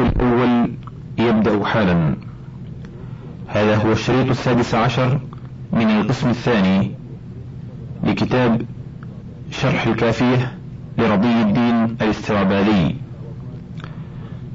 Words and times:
الوجه 0.00 0.12
الأول 0.16 0.70
يبدأ 1.18 1.64
حالا. 1.64 2.16
هذا 3.48 3.76
هو 3.76 3.92
الشريط 3.92 4.30
السادس 4.30 4.74
عشر 4.74 5.20
من 5.72 5.90
القسم 5.90 6.28
الثاني 6.28 6.90
لكتاب 8.04 8.62
شرح 9.50 9.86
الكافية 9.86 10.52
لرضي 10.98 11.42
الدين 11.42 11.84
الاسترابادي 12.02 12.96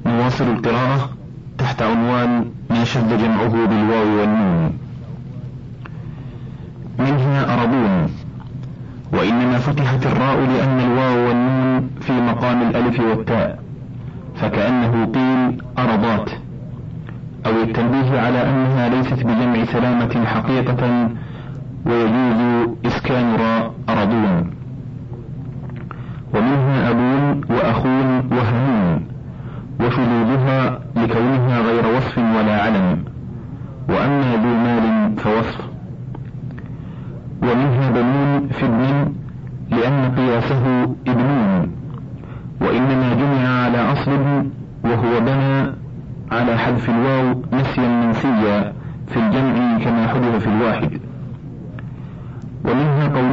نواصل 0.05 0.43
القراءة 0.43 1.09
تحت 1.57 1.81
عنوان 1.81 2.51
ما 2.69 2.83
شد 2.83 3.17
جمعه 3.17 3.65
بالواو 3.67 4.19
والنون. 4.19 4.77
منها 6.99 7.53
أرضون. 7.53 8.09
وإنما 9.13 9.57
فتحت 9.57 10.05
الراء 10.05 10.39
لأن 10.39 10.79
الواو 10.79 11.27
والنون 11.27 11.89
في 12.01 12.11
مقام 12.11 12.61
الألف 12.61 12.99
والتاء. 12.99 13.68
فكأنه 14.41 15.05
قيل 15.05 15.61
أرضات. 15.79 16.29
أو 17.45 17.51
التنبيه 17.63 18.19
على 18.19 18.49
أنها 18.49 18.89
ليست 18.89 19.23
بجمع 19.23 19.65
سلامة 19.65 20.25
حقيقة 20.25 21.09
ويجوز 21.85 22.69
إسكان 22.85 23.35
راء 23.35 23.73
أرضون. 23.89 24.51
ومنها 26.33 26.89
أبون 26.89 27.41
وأخون 27.49 28.07
وهنون 28.31 29.01
وشذوذها 29.79 30.79
لكونها 30.95 31.59
غير 31.59 31.97
وصف 31.97 32.17
ولا 32.17 32.61
علم. 32.61 33.03
وأما 33.89 34.35
ذو 34.35 34.53
مال 34.53 35.17
فوصف. 35.17 35.69
ومنها 37.41 37.89
بنون 37.89 38.47
في 38.47 38.65
ابن 38.65 39.13
لأن 39.69 40.11
قياسه 40.17 40.95
ابنون 41.07 41.71
وإنما 42.61 43.13
جمع 43.13 43.63
على 43.63 43.91
أصل 43.91 44.45
وهو 44.83 45.19
بنى 45.19 45.71
على 46.69 46.77
حذف 46.77 46.89
الواو 46.89 47.41
نسيا 47.53 47.87
منسيا 47.87 48.73
في 49.07 49.17
الجمع 49.17 49.77
كما 49.83 50.07
حذف 50.07 50.35
في 50.35 50.47
الواحد. 50.49 50.99
ومنها 52.65 53.07
قولهم 53.07 53.28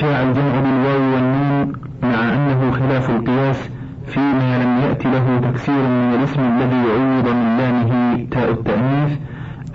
شاع 0.00 0.22
الجمع 0.22 0.60
بالواو 0.60 1.14
والنون 1.14 1.72
مع 2.02 2.34
أنه 2.34 2.70
خلاف 2.70 3.10
القياس 3.10 3.70
فيما 4.06 4.64
لم 4.64 4.78
يأت 4.78 5.06
له 5.06 5.50
تكسير 5.50 5.82
من 5.88 6.14
الاسم 6.14 6.40
الذي 6.40 6.90
عوض 6.90 7.28
من 7.28 7.56
لامه 7.56 8.26
تاء 8.30 8.50
التأنيث 8.50 9.18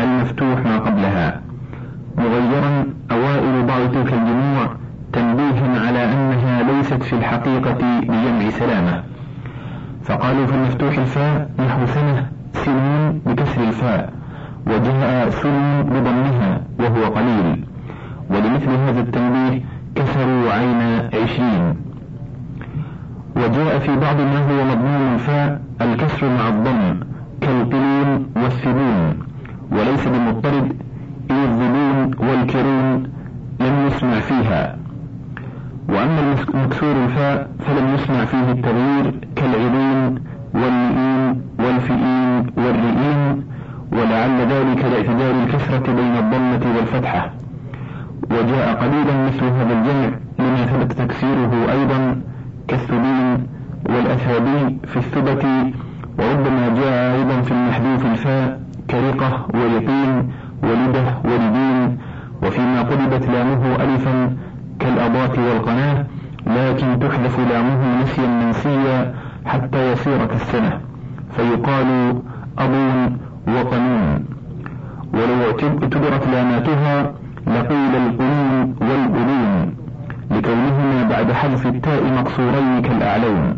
المفتوح 0.02 0.59
ما 0.66 0.77
قبلها. 0.80 1.42
مغيرا 2.17 2.86
أوائل 3.11 3.66
بعض 3.66 3.92
تلك 3.92 4.14
الجموع 4.14 4.75
تنبيها 5.14 5.88
على 5.88 6.03
أنها 6.14 6.64
ليست 6.64 7.03
في 7.03 7.14
الحقيقة 7.14 7.73
بجمع 8.02 8.49
سلامة. 8.49 9.03
فقالوا 10.03 10.45
في 10.45 10.55
المفتوح 10.55 10.97
الفاء 10.97 11.49
نحو 11.59 11.86
سنة 11.86 12.30
سنون 12.53 13.22
بكسر 13.25 13.64
الفاء 13.64 14.14
وجاء 14.67 15.30
سن 15.30 15.83
بضمها 15.83 16.61
وهو 16.80 17.03
قليل. 17.05 17.66
ولمثل 18.30 18.69
هذا 18.69 18.99
التنبيه 18.99 19.61
كسروا 19.95 20.52
عين 20.52 21.09
عشرين 21.14 21.75
وجاء 23.36 23.80
في 23.80 23.95
بعض 23.95 24.16
ما 24.16 24.39
هو 24.39 24.66
مضمون 24.66 25.14
الفاء 25.14 25.61
الكسر 25.82 26.30
مع 26.30 26.48
الضم 26.48 26.99
كالقلون 27.42 28.26
والثبون 28.36 29.20
وليس 29.71 30.08
بمضطرد 30.08 30.76
إذ 31.32 31.36
الظلون 31.36 32.11
والكرون 32.30 33.04
لم 33.60 33.88
يسمع 33.88 34.20
فيها. 34.20 34.77
وأما 35.89 36.36
مكسور 36.54 36.92
الفاء 37.05 37.49
فلم 37.60 37.93
يسمع 37.95 38.26
فيه 38.26 38.52
التغيير 38.52 39.14
كالعلين 39.36 40.16
واللئين 40.54 41.42
والفئين 41.60 42.45
والرئين 42.58 43.43
ولعل 43.92 44.39
ذلك 44.39 44.86
لاعتدال 44.86 45.36
الكسرة 45.43 45.93
بين 45.93 46.16
الضمة 46.16 46.77
والفتحة. 46.77 47.32
وجاء 48.33 48.73
قليلا 48.73 49.25
مثل 49.27 49.43
هذا 49.43 49.73
الجمع 49.73 50.09
لما 50.39 50.65
ثبت 50.65 50.92
تكسيره 50.92 51.52
أيضا 51.71 52.21
كالثبين 52.67 53.47
والأثابي 53.89 54.80
في 54.87 54.97
الثبت 54.97 55.45
وربما 56.19 56.75
جاء 56.80 57.15
أيضا 57.15 57.42
في 57.42 57.52
المحذوف 57.52 58.05
الفاء 58.05 58.61
كرقة 58.89 59.47
ويقين 59.53 60.31
ولدة 60.64 61.17
ولدين 61.25 61.97
وفيما 62.43 62.81
قلبت 62.81 63.27
لامه 63.30 63.75
ألفا 63.75 64.37
كالأضاة 64.80 65.31
والقناة 65.49 66.05
لكن 66.48 66.99
تحذف 66.99 67.39
لامه 67.39 68.02
نسيا 68.03 68.27
منسيا 68.27 69.13
حتى 69.45 69.92
يصير 69.92 70.25
كالسنة 70.25 70.80
فيقال 71.36 72.15
أبون 72.59 73.17
وقنون. 73.48 74.25
ولو 75.13 75.42
اعتبرت 75.45 76.27
لاماتها 76.27 77.13
لقيل 77.56 77.95
القنون 77.95 78.76
والقنون 78.82 79.76
لكونهما 80.32 81.04
بعد 81.10 81.32
حذف 81.32 81.67
التاء 81.67 82.04
مقصورين 82.04 82.82
كالأعلون 82.82 83.58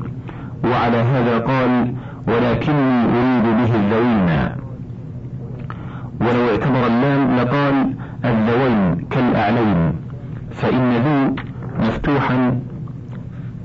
وعلى 0.64 0.98
هذا 0.98 1.38
قال 1.40 1.94
ولكني 2.28 3.04
أريد 3.04 3.44
به 3.44 3.76
الذوين. 3.76 4.50
ولو 6.22 6.50
اعتبر 6.52 6.88
اللام 6.88 7.36
لقال 7.36 7.94
الذوين 8.26 9.08
كالأعلين. 9.12 9.94
فإن 10.52 10.92
ذو 10.94 11.36
مفتوحا 11.80 12.60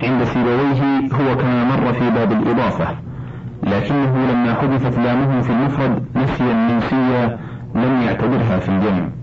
عند 0.02 0.24
سيبويه 0.24 0.82
هو 1.12 1.36
كما 1.36 1.64
مر 1.64 1.92
في 1.92 2.10
باب 2.10 2.32
الإضافة. 2.32 2.86
لكنه 3.62 4.26
لما 4.32 4.54
حدثت 4.54 4.98
لامه 4.98 5.40
في 5.40 5.50
المفرد 5.50 6.02
نسيا 6.16 6.54
منسيا 6.54 7.38
لم 7.74 8.02
يعتبرها 8.02 8.58
في 8.58 8.68
الجمع. 8.68 9.17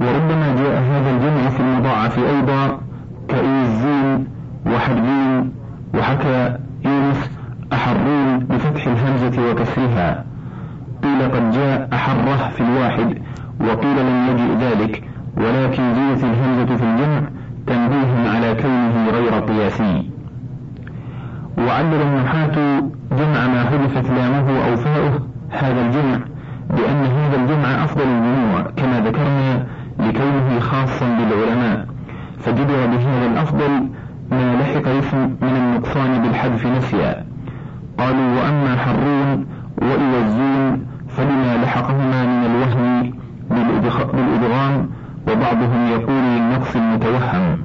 وربما 0.00 0.54
جاء 0.54 0.82
هذا 0.82 1.10
الجمع 1.10 1.48
في 1.48 1.60
المضاعف 1.60 2.18
أيضا 2.18 2.80
كإيزين 3.28 4.26
وحربين 4.66 5.52
وحكى 5.94 6.56
يونس 6.84 7.30
أحرون 7.72 8.38
بفتح 8.38 8.86
الهمزة 8.86 9.50
وكسرها. 9.50 10.24
قيل 11.02 11.22
قد 11.22 11.50
جاء 11.50 11.88
أحره 11.92 12.48
في 12.48 12.60
الواحد 12.60 13.18
وقيل 13.60 13.96
لم 14.00 14.26
يجئ 14.30 14.66
ذلك 14.66 15.02
ولكن 15.36 15.94
زيدت 15.94 16.24
الهمزة 16.24 16.76
في 16.76 16.82
الجمع 16.84 17.20
تنبيها 17.66 18.30
على 18.36 18.54
كونه 18.54 19.10
غير 19.10 19.32
قياسي. 19.40 20.10
وعلل 21.58 22.02
النحاة 22.02 22.80
جمع 23.12 23.46
ما 23.46 23.64
حذفت 23.64 24.10
لامه 24.10 24.68
أو 24.68 24.76
فاؤه 24.76 25.20
هذا 25.50 25.86
الجمع 25.86 26.18
بأن 26.70 27.04
هذا 27.04 27.36
الجمع 27.36 27.84
أفضل 27.84 28.02
الجموع 28.02 28.62
كما 28.76 29.00
ذكرنا 29.00 29.66
لكونه 29.98 30.60
خاصا 30.60 31.06
بالعلماء 31.06 31.86
فجبر 32.38 32.86
بهذا 32.86 33.26
الأفضل 33.26 33.88
ما 34.30 34.54
لحق 34.54 34.88
اسم 34.88 35.18
من 35.42 35.56
النقصان 35.56 36.22
بالحذف 36.22 36.66
نسيا 36.66 37.24
قالوا 37.98 38.36
وأما 38.36 38.76
حرون 38.76 39.46
وإوزون 39.82 40.86
فلما 41.08 41.56
لحقهما 41.62 42.26
من 42.26 42.46
الوهم 42.46 43.12
بالإدغام 43.50 44.88
وبعضهم 45.28 45.86
يقول 45.86 46.22
للنقص 46.22 46.76
المتوهم. 46.76 47.58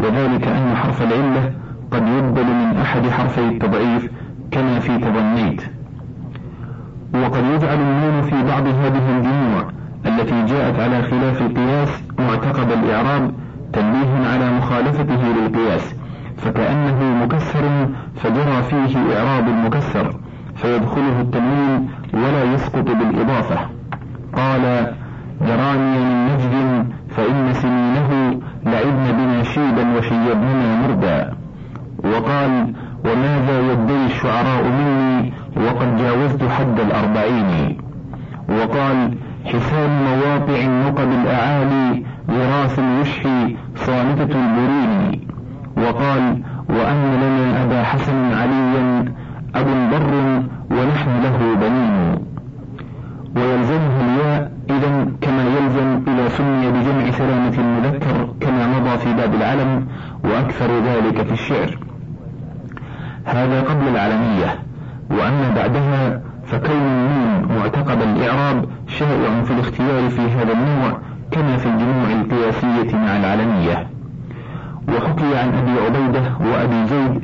وذلك 0.00 0.48
أن 0.48 0.76
حرف 0.76 1.02
العلة 1.02 1.52
قد 1.90 2.08
يبدل 2.08 2.44
من 2.46 2.76
أحد 2.82 3.08
حرفي 3.08 3.40
التضعيف 3.40 4.10
كما 4.50 4.78
في 4.78 4.98
تضنيت 4.98 5.62
وقد 7.14 7.44
يجعل 7.44 7.80
النون 7.80 8.22
في 8.22 8.42
بعض 8.42 8.66
هذه 8.66 9.18
الجموع 9.18 9.79
التي 10.06 10.44
جاءت 10.44 10.80
على 10.80 11.02
خلاف 11.02 11.42
القياس 11.42 12.02
معتقد 12.18 12.70
الإعراب 12.72 13.32
تنبيها 13.72 14.32
على 14.32 14.50
مخالفته 14.50 15.22
للقياس 15.28 15.94
فكأنه 16.36 17.24
مكسر 17.24 17.88
فجرى 18.16 18.62
فيه 18.62 19.18
إعراب 19.18 19.48
المكسر 19.48 20.14
فيدخله 20.56 21.20
التنوين 21.20 21.88
ولا 22.14 22.44
يسقط 22.54 22.84
بالإضافة. 22.84 23.58
قال 24.36 24.94
جراني 25.40 25.98
من 25.98 26.26
نجد 26.26 26.86
فإن 27.10 27.52
سنينه 27.52 28.40
لعبن 28.66 29.12
بنا 29.12 29.42
شيبا 29.42 29.98
وشيبننا 29.98 30.86
مردا. 30.88 31.34
وقال 32.04 32.72
وماذا 33.04 33.72
يدعي 33.72 34.06
الشعراء 34.06 34.64
مني 34.64 35.32
وقد 35.56 35.96
جاوزت 35.96 36.42
حد 36.48 36.80
الأربعين؟ 36.80 37.78
وقال 38.48 39.14
حسان 39.44 39.90
مواقع 39.90 40.64
النقب 40.64 41.08
الأعالي 41.12 42.02
غراس 42.30 42.78
الوشح 42.78 43.22
صامتة 43.76 44.22
البرين 44.22 45.20
وقال 45.76 46.42
وأن 46.68 47.14
لنا 47.22 47.64
أبا 47.64 47.82
حسن 47.82 48.34
عليا 48.34 49.04
أب 49.54 49.66
بر 49.90 50.42
ونحن 50.70 51.22
له 51.22 51.38
بنين. 51.54 52.18
ويلزمه 53.36 53.94
الياء 54.00 54.52
إذا 54.70 55.06
كما 55.20 55.44
يلزم 55.44 56.02
إذا 56.08 56.28
سمي 56.28 56.70
بجمع 56.70 57.10
سلامة 57.10 57.58
المذكر 57.58 58.34
كما 58.40 58.78
مضى 58.78 58.98
في 58.98 59.12
باب 59.14 59.34
العلم 59.34 59.86
وأكثر 60.24 60.80
ذلك 60.80 61.22
في 61.22 61.32
الشعر. 61.32 61.78
هذا 63.24 63.60
قبل 63.60 63.88
العلمية 63.88 64.58
وأما 65.10 65.54
بعدها 65.56 66.20
فكون 66.50 66.76
النون 66.76 67.58
معتقد 67.58 68.02
الإعراب 68.02 68.64
شائع 68.86 69.42
في 69.44 69.50
الاختيار 69.50 70.10
في 70.10 70.20
هذا 70.20 70.52
النوع 70.52 70.98
كما 71.30 71.56
في 71.56 71.66
الجموع 71.66 72.10
القياسية 72.20 72.96
مع 72.96 73.16
العلمية 73.16 73.86
وحكي 74.88 75.36
عن 75.38 75.48
أبي 75.54 75.70
عبيدة 75.86 76.22
وأبي 76.40 76.86
زيد 76.86 77.22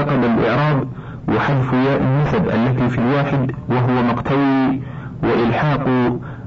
معتقد 0.00 0.24
الإعراب 0.24 0.88
وحذف 1.28 1.72
ياء 1.72 2.00
النسب 2.02 2.48
التي 2.48 2.88
في 2.88 2.98
الواحد 2.98 3.50
وهو 3.68 4.02
مقتوي 4.02 4.80
وإلحاق 5.22 5.88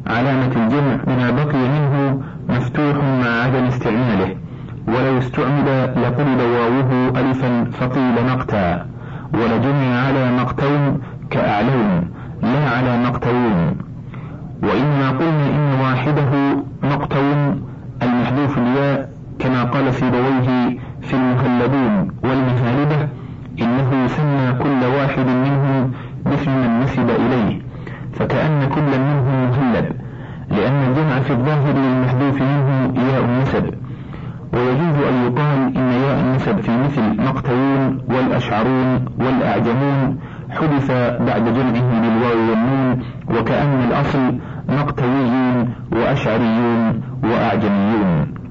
علامة 0.08 0.52
الجمع 0.56 0.96
بما 1.08 1.32
بقي 1.32 1.58
منه 1.58 2.22
مفتوح 2.50 2.96
مع 2.96 3.44
عدم 3.44 3.66
استعماله. 3.66 4.36
ولو 4.88 5.18
استعمل 5.18 5.94
لقلب 5.96 6.40
واوه 6.40 7.10
ألفا 7.20 7.64
فقيل 7.72 8.16
مقتا. 8.32 8.86
ولجمع 9.34 10.06
على 10.08 10.32
مقتون 10.32 11.02
كأعلون 11.32 12.10
لا 12.42 12.70
على 12.70 12.98
مقتون 13.06 13.76
وإنما 14.64 15.10
قلنا 15.10 15.46
إن 15.56 15.80
واحدة 15.82 16.32
مقتون 16.84 17.62
المحذوف 18.04 18.58
الياء 18.58 19.10
كما 19.40 19.64
قال 19.64 19.94
سيبويه 19.94 20.78
في 21.02 21.14
المهلبون 21.14 22.08
والمهالبة 22.24 23.08
إنه 23.62 24.06
يسمى 24.06 24.54
كل 24.64 24.86
واحد 24.98 25.28
منهم 25.28 25.92
باسم 26.26 26.52
من 26.52 26.80
نسب 26.80 27.10
إليه 27.10 27.62
فكأن 28.14 28.70
كل 28.76 29.00
منهم 29.00 29.50
مهلب 29.50 29.86
لأن 30.52 30.90
الجمع 30.90 31.20
في 31.20 31.32
الظاهر 31.32 31.74
للمحذوف 31.74 32.42
منه 32.42 32.94
ياء 32.96 33.26
النسب. 33.26 33.74
ويجوز 34.54 34.98
أن 35.10 35.26
يقال 35.26 35.78
إن 35.78 35.92
ياء 35.92 36.20
النسب 36.20 36.62
في 36.62 36.72
مثل 36.78 37.22
مقتوون 37.24 38.00
والأشعرون 38.10 39.06
والأعجمون 39.20 40.20
حدث 40.52 40.92
بعد 41.28 41.44
جمعه 41.44 42.02
بالواو 42.02 42.50
والنون 42.50 43.00
وكأن 43.30 43.84
الأصل 43.88 44.38
مقتويون 44.70 45.74
وأشعريون 45.92 47.02
وأعجميون. 47.24 48.43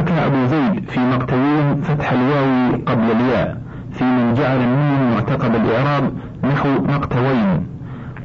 وحكى 0.00 0.26
أبو 0.26 0.46
زيد 0.46 0.90
في 0.90 1.00
مقتوين 1.00 1.80
فتح 1.82 2.12
الواو 2.12 2.72
قبل 2.86 3.10
الياء 3.10 3.60
في 3.92 4.04
من 4.04 4.34
جعل 4.34 4.56
النون 4.56 5.12
معتقد 5.14 5.54
الإعراب 5.54 6.12
نحو 6.44 6.68
مقتوين. 6.68 7.66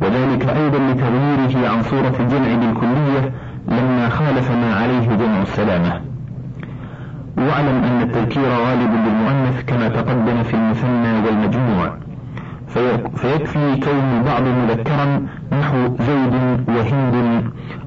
وذلك 0.01 0.50
أيضا 0.50 0.77
لتغييره 0.77 1.69
عن 1.69 1.83
صورة 1.83 2.13
الجمع 2.19 2.56
بالكلية 2.56 3.31
لما 3.68 4.10
خالف 4.10 4.51
ما 4.51 4.75
عليه 4.75 5.07
جمع 5.07 5.42
السلامة. 5.42 6.01
واعلم 7.38 7.83
أن 7.83 8.01
التذكير 8.01 8.50
غالب 8.50 8.92
للمؤنث 9.06 9.63
كما 9.68 9.88
تقدم 9.88 10.44
في 10.44 10.54
المثنى 10.54 11.25
والمجموع. 11.25 11.94
فيكفي 13.16 13.80
كون 13.80 14.18
البعض 14.18 14.44
مذكرا 14.44 15.25
نحو 15.60 15.77
زيد 16.00 16.33
وهند 16.68 17.44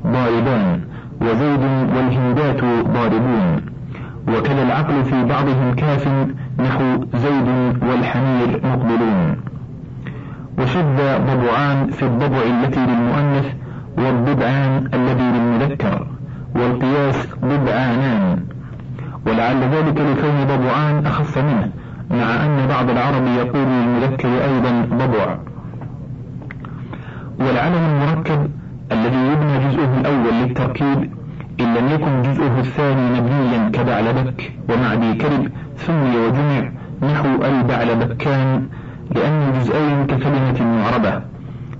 ضاربان 0.06 0.80
وزيد 1.20 1.62
والهندات 1.96 2.64
ضاربون. 2.94 3.77
وكذا 4.36 4.62
العقل 4.62 5.04
في 5.04 5.24
بعضهم 5.24 5.74
كاف 5.74 6.08
نحو 6.58 7.04
زيد 7.14 7.48
والحمير 7.88 8.60
مقبلون. 8.64 9.36
وشد 10.58 10.96
ضبعان 11.30 11.90
في 11.90 12.02
الضبع 12.02 12.38
التي 12.38 12.80
للمؤنث 12.80 13.46
والضبعان 13.98 14.88
الذي 14.94 15.22
للمذكر 15.22 16.06
والقياس 16.54 17.28
ضبعانان. 17.44 18.38
ولعل 19.26 19.60
ذلك 19.60 20.00
لكون 20.00 20.44
ضبعان 20.48 21.06
أخف 21.06 21.38
منه 21.38 21.70
مع 22.10 22.44
أن 22.44 22.66
بعض 22.68 22.90
العرب 22.90 23.26
يقول 23.26 23.66
للمذكر 23.68 24.28
أيضا 24.28 24.88
ضبع. 24.92 25.38
والعلم 27.40 27.74
المركب 27.74 28.50
الذي 28.92 29.16
يبنى 29.16 29.68
جزءه 29.68 30.00
الأول 30.00 30.34
للتركيب 30.42 31.17
إن 31.60 31.74
لم 31.74 31.88
يكن 31.88 32.22
جزءه 32.22 32.60
الثاني 32.60 33.20
مبنيا 33.20 33.68
كبعلبك 33.72 34.52
ومعدي 34.68 35.14
كلب 35.14 35.52
سمي 35.76 36.16
وجمع 36.16 36.70
نحو 37.02 37.44
البعلبكان 37.44 38.68
لأن 39.14 39.48
الجزئين 39.48 40.06
ككلمة 40.06 40.78
معربة 40.82 41.22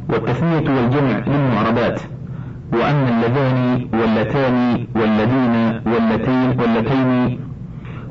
والتثنية 0.09 0.71
والجمع 0.77 1.19
للمعربات 1.27 2.01
وأن 2.73 3.09
اللذان 3.09 3.89
واللتان 3.93 4.87
والذين 4.95 5.81
واللتين 5.87 6.61
واللتين 6.61 7.41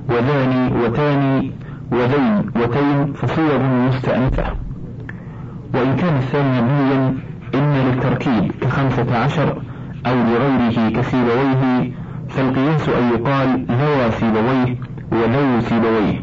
وذان 0.09 0.71
وتاني 0.83 1.51
وذين 1.91 2.51
وتين 2.55 3.13
فصور 3.13 3.59
مستأنفة. 3.87 4.43
وإن 5.73 5.95
كان 5.95 6.15
الثاني 6.15 6.61
مبنيا 6.61 7.15
إما 7.55 7.83
للتركيب 7.89 8.51
كخمسة 8.61 9.17
عشر 9.17 9.61
أو 10.09 10.15
لغيره 10.15 10.89
كسيبويه 10.89 11.91
فالقياس 12.29 12.89
أن 12.89 13.09
يقال 13.09 13.65
ذوى 13.69 14.11
سيبويه 14.11 14.75
وذو 15.11 15.59
سيبويه 15.59 16.21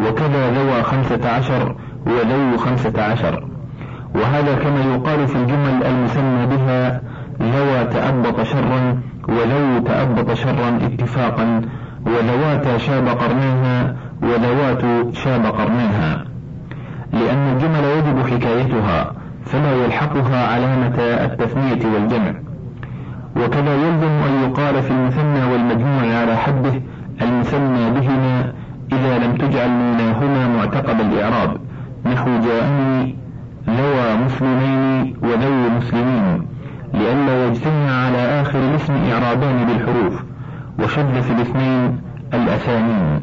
وكذا 0.00 0.50
ذوى 0.50 0.82
خمسة 0.82 1.30
عشر 1.30 1.76
وذو 2.06 2.56
خمسة 2.56 3.02
عشر. 3.02 3.48
وهذا 4.14 4.54
كما 4.54 4.94
يقال 4.94 5.28
في 5.28 5.36
الجمل 5.36 5.84
المسمى 5.86 6.46
بها 6.46 7.00
ذوى 7.42 7.84
تأبط 7.84 8.42
شرا 8.42 9.00
وذو 9.28 9.78
تأبط 9.86 10.32
شرا 10.32 10.78
اتفاقا 10.82 11.62
وذوات 12.06 12.76
شاب 12.76 13.08
قرنيها 13.08 13.96
وذوات 14.22 15.14
شاب 15.14 15.46
قرنيها 15.46 16.24
لأن 17.12 17.52
الجمل 17.52 17.84
يجب 17.84 18.26
حكايتها 18.26 19.12
فلا 19.44 19.84
يلحقها 19.84 20.46
علامة 20.54 20.98
التثنية 20.98 21.94
والجمع. 21.94 22.47
وكذا 23.38 23.74
يلزم 23.74 24.12
أن 24.28 24.42
يقال 24.42 24.82
في 24.82 24.90
المثنى 24.90 25.44
والمجموع 25.52 26.20
على 26.20 26.36
حده 26.36 26.80
المثنى 27.22 27.90
بهما 27.90 28.52
إذا 28.92 29.18
لم 29.18 29.36
تجعل 29.36 29.70
نوناهما 29.70 30.48
معتقد 30.56 31.00
الإعراب 31.00 31.56
نحو 32.06 32.30
جاءني 32.40 33.16
ذوى 33.68 34.16
مسلمين 34.26 35.16
وذو 35.22 35.76
مسلمين 35.76 36.46
لئلا 36.94 37.46
يجتمع 37.46 37.90
على 37.90 38.18
آخر 38.40 38.58
الاسم 38.58 38.92
إعرابان 39.12 39.66
بالحروف 39.66 40.22
وشد 40.78 41.20
في 41.20 41.32
الاثنين 41.32 42.00
الأسانين. 42.34 43.20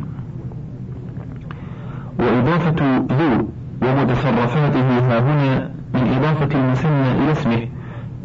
وإضافة 2.19 2.97
ذو 2.97 3.47
ومتصرفاته 3.81 4.99
ها 4.99 5.19
هنا 5.19 5.71
من 5.93 6.13
إضافة 6.17 6.59
المثنى 6.59 7.11
إلى 7.11 7.31
اسمه 7.31 7.67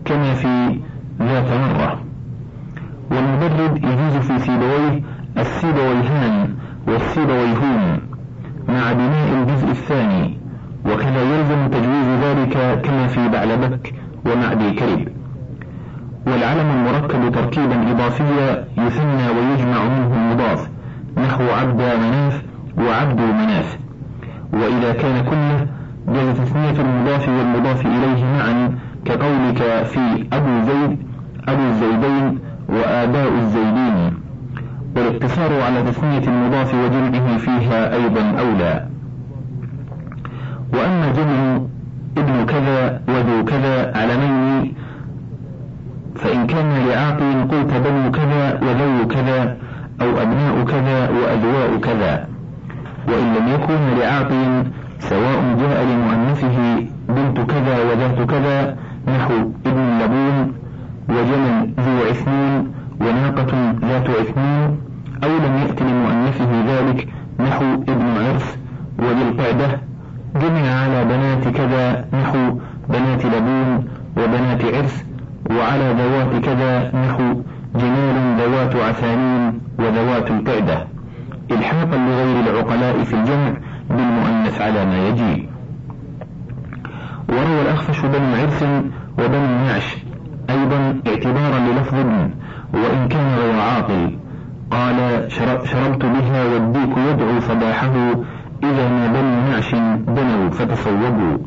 كما 0.05 0.35
في 0.35 0.81
ذات 1.23 1.51
مرة. 1.53 2.01
والمبرد 3.11 3.77
يجوز 3.85 4.17
في 4.17 4.39
سيبويه 4.39 5.03
السيبويهان 5.39 6.55
والسيبويهون 6.89 8.01
مع 8.69 8.93
بناء 8.93 9.29
الجزء 9.33 9.71
الثاني 9.71 10.39
وكذا 10.87 11.23
يلزم 11.23 11.69
تجويز 11.69 12.09
ذلك 12.23 12.81
كما 12.85 13.07
في 13.07 13.29
بعلبك 13.29 13.95
ومعدي 14.27 14.71
كرب. 14.71 15.09
والعلم 16.27 16.71
المركب 16.71 17.33
تركيبا 17.33 17.91
إضافيا 17.91 18.65
يثنى 18.79 19.29
ويجمع 19.29 19.85
منه 19.85 20.17
المضاف 20.17 20.69
نحو 21.17 21.43
عبد 21.43 21.81
مناف 21.81 22.43
وعبد 22.79 23.21
مناف. 23.21 23.79
وإذا 24.53 24.93
كان 24.93 25.25
كله 25.25 25.67
جاز 26.09 26.37
تثنية 26.37 26.81
المضاف 26.81 27.29
والمضاف 27.29 27.87
إليه 27.87 28.25
معا 28.25 28.79
كقولك 29.05 29.85
في 29.85 30.27
أبو 30.33 30.67
زيد 30.67 31.10
أبو 31.53 31.63
الزيدين 31.63 32.39
وآباء 32.69 33.33
الزيدين 33.39 34.15
والاقتصار 34.97 35.63
على 35.63 35.83
تثنية 35.83 36.29
المضاف 36.29 36.75
وجمعه 36.75 37.37
فيها 37.39 37.95
أيضا 37.95 38.21
أولى. 38.41 38.87
وأما 40.75 41.13
جمع 41.13 41.61
ابن 42.19 42.47
كذا 42.47 43.01
وذو 43.09 43.45
كذا 43.45 43.99
علمين 43.99 44.75
فإن 46.15 46.47
كان 46.47 46.87
لعاقل 46.89 47.49
قلت 47.51 47.73
بنو 47.75 48.11
كذا 48.11 48.61
وذو 48.63 49.07
كذا 49.07 49.57
أو 50.03 50.23
أبناء 50.23 50.65
كذا 50.65 51.11
وأذواء 51.11 51.79
كذا. 51.83 52.27
وإن 53.09 53.35
لم 53.35 53.49
يكن 53.49 53.99
لعاقل 53.99 54.65
سواء 54.99 55.57
جاء 55.61 55.85
لمؤنثه 55.85 56.87
بنت 57.09 57.51
كذا 57.51 57.79
وذات 57.85 58.31
كذا 58.31 58.77
نحو 59.09 59.35
ابن 59.67 59.99
لبون 60.03 60.60
وجمل 61.11 61.75
ذو 61.81 62.09
عثمين 62.09 62.73
وناقة 63.01 63.75
ذات 63.83 64.11
عثمين 64.11 64.81
أو 65.25 65.29
لم 65.29 65.57
يأت 65.57 65.83
لمؤنثه 65.83 66.51
ذلك 66.67 67.09
نحو 67.41 67.65
ابن 67.75 68.07
عرس 68.27 68.59
وذي 68.99 69.23
القعدة 69.23 69.81
جمع 70.37 70.71
على 70.83 71.05
بنات 71.05 71.49
كذا 71.49 72.05
نحو 72.13 72.59
بنات 72.89 73.27
لبون 73.27 73.89
وبنات 74.17 74.65
عرس 74.65 75.05
وعلى 75.51 75.95
ذوات 75.99 76.45
كذا 76.45 76.97
نحو 76.97 77.43
جمال 77.75 78.37
ذوات 78.41 78.77
عثامين 78.77 79.61
وذوات 79.79 80.31
القعدة 80.31 80.87
إلحاقا 81.51 81.97
لغير 81.97 82.41
العقلاء 82.41 83.05
في 83.05 83.15
الجمع 83.15 83.53
بالمؤنث 83.91 84.61
على 84.61 84.85
ما 84.87 85.09
يجي. 85.09 85.49
وروى 87.29 87.63
الأخفش 87.63 88.01
بن 88.01 88.35
عرس 88.41 88.63
وبن 89.19 89.41
نعش 89.67 89.97
أيضا 90.51 91.01
اعتبارا 91.07 91.59
للفظ 91.59 91.95
وإن 92.75 93.09
كان 93.09 93.35
غير 93.39 93.61
عاقل. 93.61 94.19
قال 94.71 94.97
شربت 95.65 96.05
بها 96.05 96.45
والديك 96.45 96.97
يدعو 96.97 97.41
صباحه 97.41 97.95
إذا 98.63 98.89
ما 98.89 99.07
بني 99.07 99.51
نعش 99.51 99.75
بنوا 100.07 100.51
فتصوبوا 100.51 101.39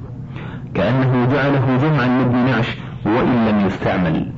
كأنه 0.74 1.28
جعله 1.34 1.78
جمعا 1.78 2.08
لابن 2.08 2.36
نعش 2.36 2.78
وإن 3.06 3.48
لم 3.48 3.68
يستعمل. 3.68 4.32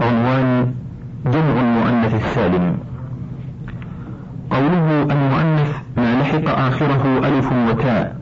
عنوان 0.00 0.74
جمع 1.26 1.60
المؤنث 1.60 2.14
السالم. 2.14 2.78
قوله 4.50 5.02
المؤنث 5.02 5.76
ما 5.96 6.20
لحق 6.20 6.58
آخره 6.58 7.18
ألف 7.28 7.52
وتاء 7.52 8.16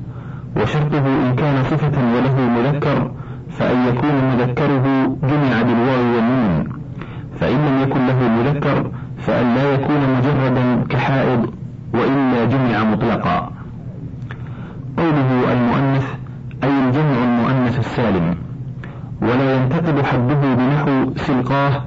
وشرطه 0.57 1.07
إن 1.07 1.35
كان 1.37 1.65
صفة 1.65 1.97
وله 2.15 2.37
مذكر 2.41 3.11
فأن 3.59 3.89
يكون 3.89 4.15
مذكره 4.33 5.17
جمع 5.23 5.63
بالواو 5.63 6.05
والنون. 6.17 6.69
فإن 7.41 7.57
لم 7.57 7.83
يكن 7.83 8.07
له 8.07 8.29
مذكر 8.29 8.91
فأن 9.19 9.55
لا 9.55 9.75
يكون 9.75 10.01
مجردا 10.19 10.85
كحائض 10.89 11.51
وإلا 11.95 12.45
جمع 12.45 12.85
مطلقا. 12.85 13.51
قوله 14.97 15.53
المؤنث 15.53 16.07
أي 16.65 16.71
الجمع 16.87 17.25
المؤنث 17.25 17.79
السالم. 17.79 18.35
ولا 19.23 19.57
ينتقد 19.57 20.03
حده 20.03 20.55
بنحو 20.55 21.15
سلقاه 21.17 21.83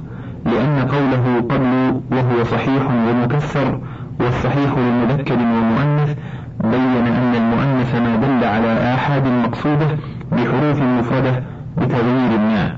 لأن 0.46 0.88
قوله 0.88 1.42
قبل 1.50 2.02
وهو 2.12 2.44
صحيح 2.44 2.84
ومكسر 2.92 3.80
والصحيح 4.20 4.78
لمذكر 4.78 5.36
ومؤنث 5.36 6.16
بين 6.64 7.08
أن 7.08 7.36
المؤنث 7.36 7.96
ما 7.96 8.16
دل 8.16 8.44
على 8.48 8.94
آحاد 8.94 9.28
مقصودة 9.28 9.88
بحروف 10.32 10.82
مفردة 10.82 11.44
بتغيير 11.78 12.40
ما. 12.40 12.76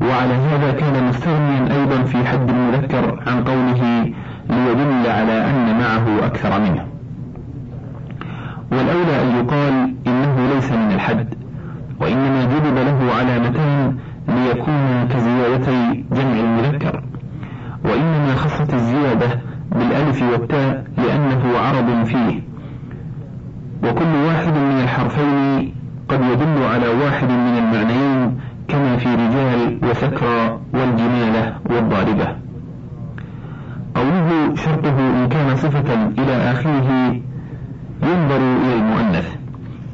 وعلى 0.00 0.34
هذا 0.34 0.72
كان 0.72 1.08
مستغنيا 1.08 1.80
أيضا 1.80 2.02
في 2.02 2.24
حد 2.24 2.50
المذكر 2.50 3.22
عن 3.26 3.44
قوله 3.44 4.12
ليدل 4.50 5.10
على 5.10 5.50
أن 5.50 5.78
معه 5.78 6.26
أكثر 6.26 6.60
منه. 6.60 6.86
والأولى 8.72 9.22
أن 9.22 9.36
يقال 9.36 9.94
إنه 10.06 10.54
ليس 10.54 10.72
من 10.72 10.92
الحد 10.94 11.34
وإنما 12.00 12.44
جلب 12.44 12.74
له 12.74 13.12
علامتان 13.14 13.96
ليكون 14.28 15.08
كزيادتي 15.10 16.04
جمع 16.12 16.40
المذكر. 16.40 17.02
وإنما 17.84 18.34
خصت 18.34 18.74
الزيادة 18.74 19.40
بالألف 19.72 20.22
والتاء 20.22 20.84
لأنه 20.96 21.58
عرض 21.58 22.04
فيه. 22.04 22.40
وكل 23.84 24.14
واحد 24.26 24.54
من 24.54 24.80
الحرفين 24.82 25.74
قد 26.08 26.20
يدل 26.20 26.62
على 26.62 26.88
واحد 26.88 27.28
من 27.28 27.58
المعنيين 27.58 28.40
كما 28.68 28.96
في 28.96 29.08
رجال 29.14 29.78
وسكرى 29.82 30.58
والجمالة 30.74 31.54
والضاربة. 31.70 32.28
قوله 33.94 34.54
شرطه 34.54 34.98
إن 34.98 35.28
كان 35.28 35.56
صفة 35.56 35.94
إلى 36.18 36.36
آخره 36.52 37.16
ينظر 38.02 38.36
إلى 38.36 38.74
المؤنث. 38.74 39.36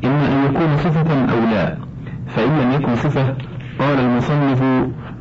إما 0.05 0.27
أن 0.33 0.45
يكون 0.45 0.77
صفة 0.77 1.33
أو 1.33 1.41
لا 1.53 1.77
فإن 2.29 2.61
لم 2.61 2.73
يكن 2.73 2.97
صفة 2.97 3.35
قال 3.79 4.01
المصنف 4.01 4.63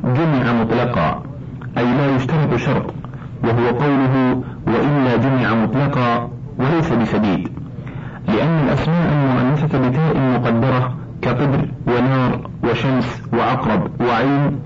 جمع 0.03 0.53
مطلقا 0.53 1.23
أي 1.77 1.85
لا 1.85 2.15
يشترط 2.15 2.55
شرط 2.55 2.93
وهو 3.43 3.67
قوله 3.67 4.41
وإلا 4.67 5.15
جمع 5.15 5.53
مطلقا 5.53 6.29
وليس 6.59 6.93
بشديد. 6.93 7.58
لأن 8.35 8.67
الأسماء 8.67 9.13
المؤنثة 9.13 9.89
بتاء 9.89 10.17
مقدرة 10.17 10.93
كقدر 11.21 11.67
ونار 11.87 12.49
وشمس 12.63 13.21
وعقرب 13.33 14.01
وعين 14.01 14.59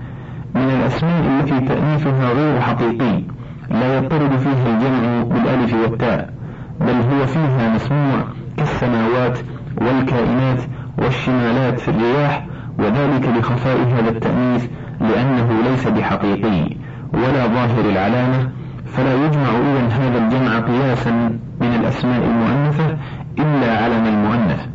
من 0.54 0.70
الأسماء 0.70 1.20
التي 1.20 1.60
تأنيثها 1.60 2.32
غير 2.32 2.60
حقيقي 2.60 3.22
لا 3.70 3.96
يضطرد 3.96 4.36
فيها 4.36 4.74
الجمع 4.74 5.22
بالألف 5.22 5.74
والتاء 5.74 6.34
بل 6.80 6.94
هو 6.94 7.26
فيها 7.26 7.74
مسموع 7.74 8.24
كالسماوات 8.56 9.38
والكائنات 9.80 10.60
والشمالات 10.98 11.80
في 11.80 11.88
الرياح 11.88 12.46
وذلك 12.78 13.28
لخفاء 13.38 13.76
هذا 13.80 14.08
التأنيث 14.10 14.66
لأنه 15.00 15.62
ليس 15.70 15.88
بحقيقي 15.88 16.76
ولا 17.12 17.46
ظاهر 17.46 17.90
العلامة 17.90 18.48
فلا 18.86 19.14
يجمع 19.14 19.48
إذا 19.48 19.88
هذا 19.88 20.18
الجمع 20.18 20.58
قياسا 20.58 21.10
من 21.60 21.74
الأسماء 21.80 22.24
المؤنثة 22.24 22.96
إلا 23.38 23.78
علم 23.78 24.06
المؤنث. 24.06 24.66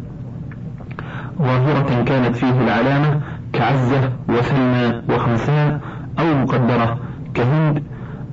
ظاهرة 1.42 2.04
كانت 2.04 2.36
فيه 2.36 2.62
العلامة 2.62 3.22
كعزة 3.54 4.12
وسلمى 4.30 5.02
وخنساء 5.10 5.80
أو 6.20 6.26
مقدرة 6.34 6.98
كهند 7.34 7.84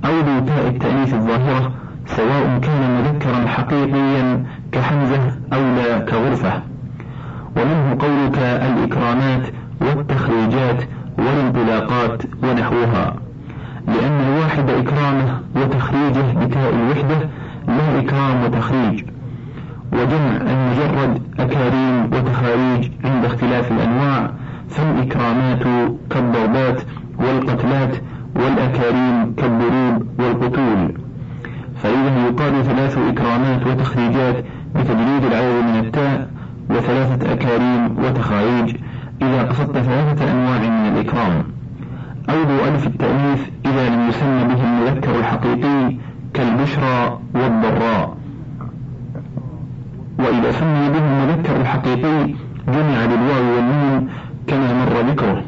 أو 0.05 0.11
ذو 0.11 0.47
تاء 0.47 0.69
التأنيث 0.69 1.15
الظاهرة 1.15 1.73
سواء 2.07 2.59
كان 2.63 3.03
مذكرا 3.03 3.47
حقيقيا 3.47 4.45
كحمزة 4.73 5.39
أو 5.53 5.61
لا 5.61 5.99
كغرفة. 5.99 6.63
ومنه 7.57 7.97
قولك 8.01 8.39
الإكرامات 8.39 9.43
والتخريجات 9.81 10.85
والانطلاقات 11.19 12.23
ونحوها. 12.43 13.15
لأن 13.87 14.21
الواحد 14.29 14.71
إكرامه 14.71 15.41
وتخريجه 15.57 16.45
بتاء 16.45 16.75
الوحدة 16.75 17.29
لا 17.69 18.01
إكرام 18.01 18.45
وتخريج. 18.45 19.05
وجمع 19.93 20.37
المجرد 20.37 21.23
أكاريم 21.39 22.11
وتخاريج 22.13 22.91
عند 23.05 23.25
اختلاف 23.25 23.73
الأنواع 23.73 24.31
فالإكرامات 24.69 25.63
كالضربات 26.11 26.83
والقتلات 27.19 27.97
والأكاريم 28.37 29.35
كالضروب 29.37 30.07
والقتول. 30.19 30.95
فإذا 31.83 32.27
يقال 32.27 32.65
ثلاث 32.65 32.99
إكرامات 32.99 33.67
وتخريجات 33.67 34.45
بتجريد 34.75 35.25
العدد 35.25 35.65
من 35.65 35.79
التاء 35.85 36.31
وثلاثة 36.71 37.33
أكاريم 37.33 37.99
وتخاريج 37.99 38.77
إذا 39.23 39.43
قصدت 39.43 39.79
ثلاثة 39.79 40.33
أنواع 40.33 40.59
من 40.59 40.93
الإكرام. 40.93 41.45
أو 42.31 42.35
ذو 42.35 42.65
ألف 42.65 42.87
التأنيث 42.87 43.41
إذا 43.67 43.89
لم 43.89 44.09
يسمى 44.09 44.45
به 44.55 44.65
المذكر 44.65 45.19
الحقيقي 45.19 45.97
كالبشرى 46.35 47.19
والضراء. 47.35 48.17
وإذا 50.19 50.53
سمي 50.53 50.89
به 50.89 50.99
المذكر 50.99 51.57
الحقيقي 51.61 52.35
جمع 52.69 53.07
بالواو 53.07 53.57
والنون 53.57 54.09
كما 54.47 54.73
مر 54.75 55.11
ذكره 55.11 55.43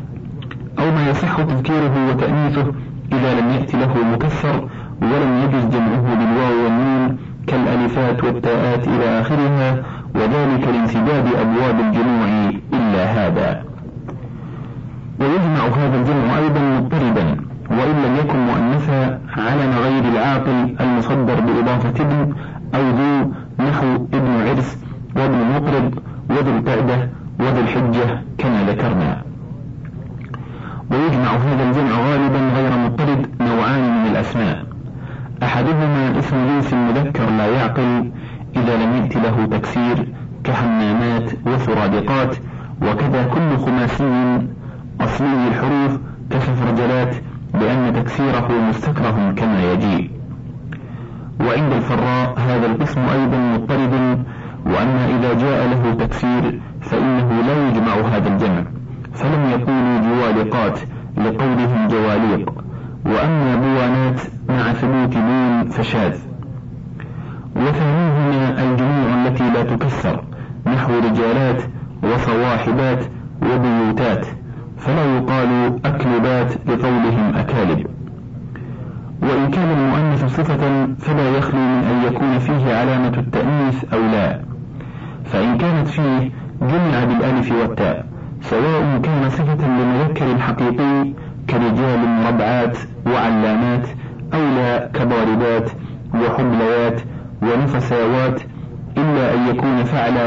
أو 0.78 0.90
ما 0.90 1.10
يصح 1.10 1.42
تذكيره 1.42 2.10
وتأنيثه 2.10 2.72
إذا 3.12 3.40
لم 3.40 3.50
يأتي 3.50 3.76
له 3.76 3.94
مكسر 4.12 4.68
ولم 5.02 5.42
يجز 5.44 5.64
جمعه 5.64 6.14
بالواو 6.14 6.64
والنون 6.64 7.18
كالألفات 7.46 8.25
والتاءات 8.25 8.88
إلى 8.88 9.20
آخرها 9.20 9.82
وذلك 10.14 10.68
لانسداد 10.68 11.26
أبواب 11.26 11.80
الجموع 11.80 12.50
إلا 12.72 13.04
هذا. 13.04 13.62
ويجمع 15.20 15.64
هذا 15.76 15.96
الجمع 16.00 16.38
أيضا 16.38 16.60
مضطربا 16.60 17.37
وإن 17.70 17.96
لم 18.04 18.16
يكن 18.16 18.38
مؤنثا 18.38 19.20
علم 19.37 19.72
غير 19.82 20.04
العاقل 20.12 20.76
المصدر 20.80 21.40
بإضافة 21.40 22.04
ابن 22.04 22.34
أو 22.75 22.80
ذو 22.80 23.32
نحو 23.60 23.94
ابن 23.94 24.48
عرس 24.48 24.78
وابن 25.16 25.38
مقرب 25.54 25.94
وذو 26.30 26.58
القعدة 26.58 27.08
وذو 27.40 27.60
الحجة 27.60 28.22
كما 28.38 28.62
ذكرنا. 28.70 29.22
ويجمع 30.90 31.30
هذا 31.30 31.70
الجمع 31.70 31.90
غالبا 31.90 32.38
غير 32.56 32.78
مضطرد 32.78 33.26
نوعان 33.40 34.02
من 34.02 34.10
الأسماء. 34.10 34.64
أحدهما 35.42 36.18
اسم 36.18 36.36
جنس 36.46 36.74
مذكر 36.74 37.30
لا 37.30 37.46
يعقل 37.46 38.10
إذا 38.56 38.76
لم 38.76 38.96
يأت 38.96 39.16
له 39.16 39.46
تكسير 39.46 40.08
كحمامات 40.44 41.32
وسرادقات 41.46 42.36
وكذا 42.82 43.22
كل 43.34 43.56
خماسي 43.58 44.46
أصلي 45.00 45.48
الحروف 45.48 45.98
كسفرجلات 46.30 47.14
لأن 47.54 47.92
تكسيره 47.94 48.48
مستكره 48.68 49.32
كما 49.36 49.72
يجيء. 49.72 50.17
وعند 51.40 51.73
الفراء 51.73 52.35
هذا 52.38 52.66
القسم 52.66 53.00
أيضا 53.00 53.37
مضطرد 53.38 54.25
وأما 54.66 55.07
إذا 55.09 55.35
جاء 55.35 55.68
له 55.68 55.95
تكسير 55.95 56.61
فإنه 56.80 57.42
لا 57.42 57.68
يجمع 57.68 57.95
هذا 57.95 58.28
الجمع. 58.28 58.64
فلم 59.14 59.50
يكونوا 59.50 60.00
جوالقات 60.00 60.80
لقولهم 61.16 61.88
جواليق. 61.88 62.52
وأما 63.07 63.57
بوانات 63.57 64.21
مع 64.49 64.73
ثبوت 64.73 65.16
نون 65.16 65.68
فشاذ. 65.68 66.16
وثانيهما 67.57 68.62
الجموع 68.62 69.26
التي 69.26 69.50
لا 69.50 69.62
تكسر 69.62 70.25
نحو 70.66 70.92
رجالات 70.99 71.62
وصواحبات 72.02 73.04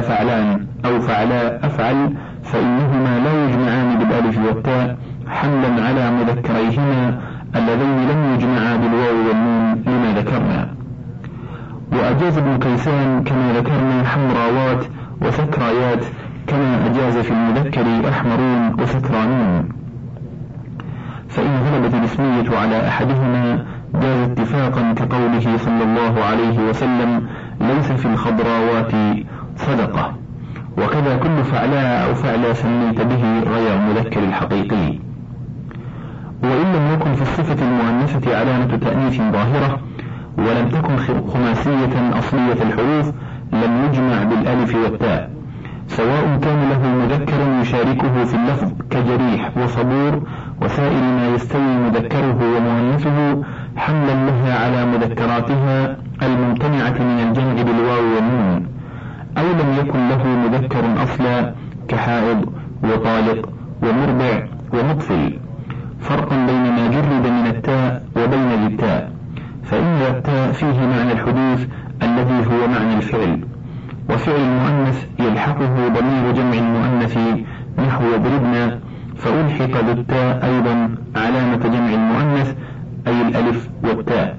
فعلان 0.01 0.65
أو 0.85 0.99
فعلا 0.99 1.65
أفعل 1.65 2.13
فإنهما 2.43 3.19
لا 3.19 3.45
يجمعان 3.45 3.99
بالألف 3.99 4.37
والتاء 4.47 4.97
حملا 5.27 5.85
على 5.87 6.11
مذكريهما 6.11 7.19
اللذين 7.55 8.09
لم 8.09 8.33
يجمعا 8.33 8.75
بالواو 8.77 9.27
والنون 9.27 9.83
لما 9.87 10.19
ذكرنا. 10.19 10.67
وأجاز 11.91 12.37
ابن 12.37 12.59
كيسان 12.59 13.23
كما 13.23 13.53
ذكرنا 13.57 14.03
حمراوات 14.03 14.85
وسكرايات 15.21 16.05
كما 16.47 16.85
أجاز 16.85 17.17
في 17.17 17.31
المذكر 17.31 18.09
أحمرون 18.09 18.81
وسكرانون. 18.81 19.69
فإن 21.29 21.55
غلبت 21.65 21.93
الاسمية 21.93 22.57
على 22.57 22.87
أحدهما 22.87 23.65
جاز 23.93 24.29
اتفاقا 24.29 24.93
كقوله 24.93 25.57
صلى 25.57 25.83
الله 25.83 26.23
عليه 26.23 26.69
وسلم 26.69 27.27
ليس 27.61 27.91
في 27.91 28.05
الخضراوات 28.05 28.91
صدقة. 29.67 30.13
وكذا 30.77 31.17
كل 31.17 31.43
فعلاء 31.43 32.09
أو 32.09 32.13
فعلا 32.13 32.53
سميت 32.53 33.01
به 33.01 33.23
غير 33.53 33.75
المذكر 33.75 34.23
الحقيقي. 34.23 34.99
وإن 36.43 36.67
لم 36.75 36.93
يكن 36.93 37.13
في 37.13 37.21
الصفة 37.21 37.65
المؤنثة 37.65 38.37
علامة 38.37 38.75
تأنيث 38.75 39.21
ظاهرة 39.21 39.79
ولم 40.37 40.69
تكن 40.69 40.97
خماسية 41.33 42.19
أصلية 42.19 42.61
الحروف 42.63 43.13
لم 43.53 43.85
يجمع 43.85 44.23
بالألف 44.23 44.75
والتاء. 44.75 45.29
سواء 45.87 46.39
كان 46.43 46.69
له 46.69 46.81
مذكر 47.01 47.61
يشاركه 47.61 48.23
في 48.23 48.35
اللفظ 48.35 48.71
كجريح 48.89 49.57
وصبور 49.57 50.23
وسائر 50.61 51.01
ما 51.01 51.27
يستوي 51.35 51.75
مذكره 51.85 52.37
ومؤنثه 52.55 53.43
حملا 53.77 54.13
لها 54.27 54.65
على 54.65 54.85
مذكراتها 54.85 55.97
الممتنعة 56.23 56.97
من 56.99 57.19
الجمع 57.27 57.53
بالواو 57.53 58.15
والنون. 58.15 58.70
أو 59.37 59.43
لم 59.43 59.75
يكن 59.79 60.09
له 60.09 60.23
مذكر 60.27 61.03
أصلا 61.03 61.53
كحائض 61.87 62.45
وطالق 62.83 63.49
ومربع 63.83 64.47
ومطفل. 64.73 65.39
فرقا 65.99 66.35
بين 66.45 66.71
ما 66.75 66.87
جرد 66.87 67.31
من 67.31 67.47
التاء 67.47 68.03
وبين 68.15 68.65
التاء. 68.67 69.11
فإن 69.63 70.01
التاء 70.15 70.51
فيه 70.51 70.79
معنى 70.79 71.11
الحدوث 71.11 71.67
الذي 72.03 72.45
هو 72.51 72.67
معنى 72.67 72.93
الفعل. 72.97 73.39
وفعل 74.09 74.35
المؤنث 74.35 75.05
يلحقه 75.19 75.87
ضمير 75.87 76.31
جمع 76.31 76.53
المؤنث 76.53 77.17
نحو 77.87 78.03
يضربن 78.03 78.79
فألحق 79.17 79.81
بالتاء 79.81 80.45
أيضا 80.45 80.95
علامة 81.15 81.57
جمع 81.57 81.93
المؤنث 81.93 82.55
أي 83.07 83.21
الألف 83.21 83.69
والتاء. 83.83 84.37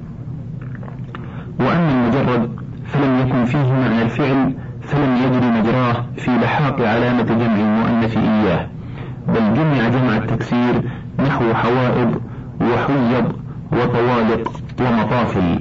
وأما 1.60 1.90
المجرد 1.90 2.50
فلم 2.86 3.18
يكن 3.20 3.44
فيه 3.44 3.72
معنى 3.72 4.02
الفعل 4.02 4.52
في 6.22 6.30
لحاق 6.30 6.80
علامة 6.80 7.22
جمع 7.22 7.54
المؤنث 7.56 8.16
إياه 8.16 8.66
بل 9.28 9.54
جمع 9.54 9.88
جمع 9.88 10.16
التكسير 10.16 10.82
نحو 11.18 11.54
حوائض 11.54 12.20
وحيض 12.60 13.32
وطوالق 13.72 14.52
ومطافل. 14.80 15.60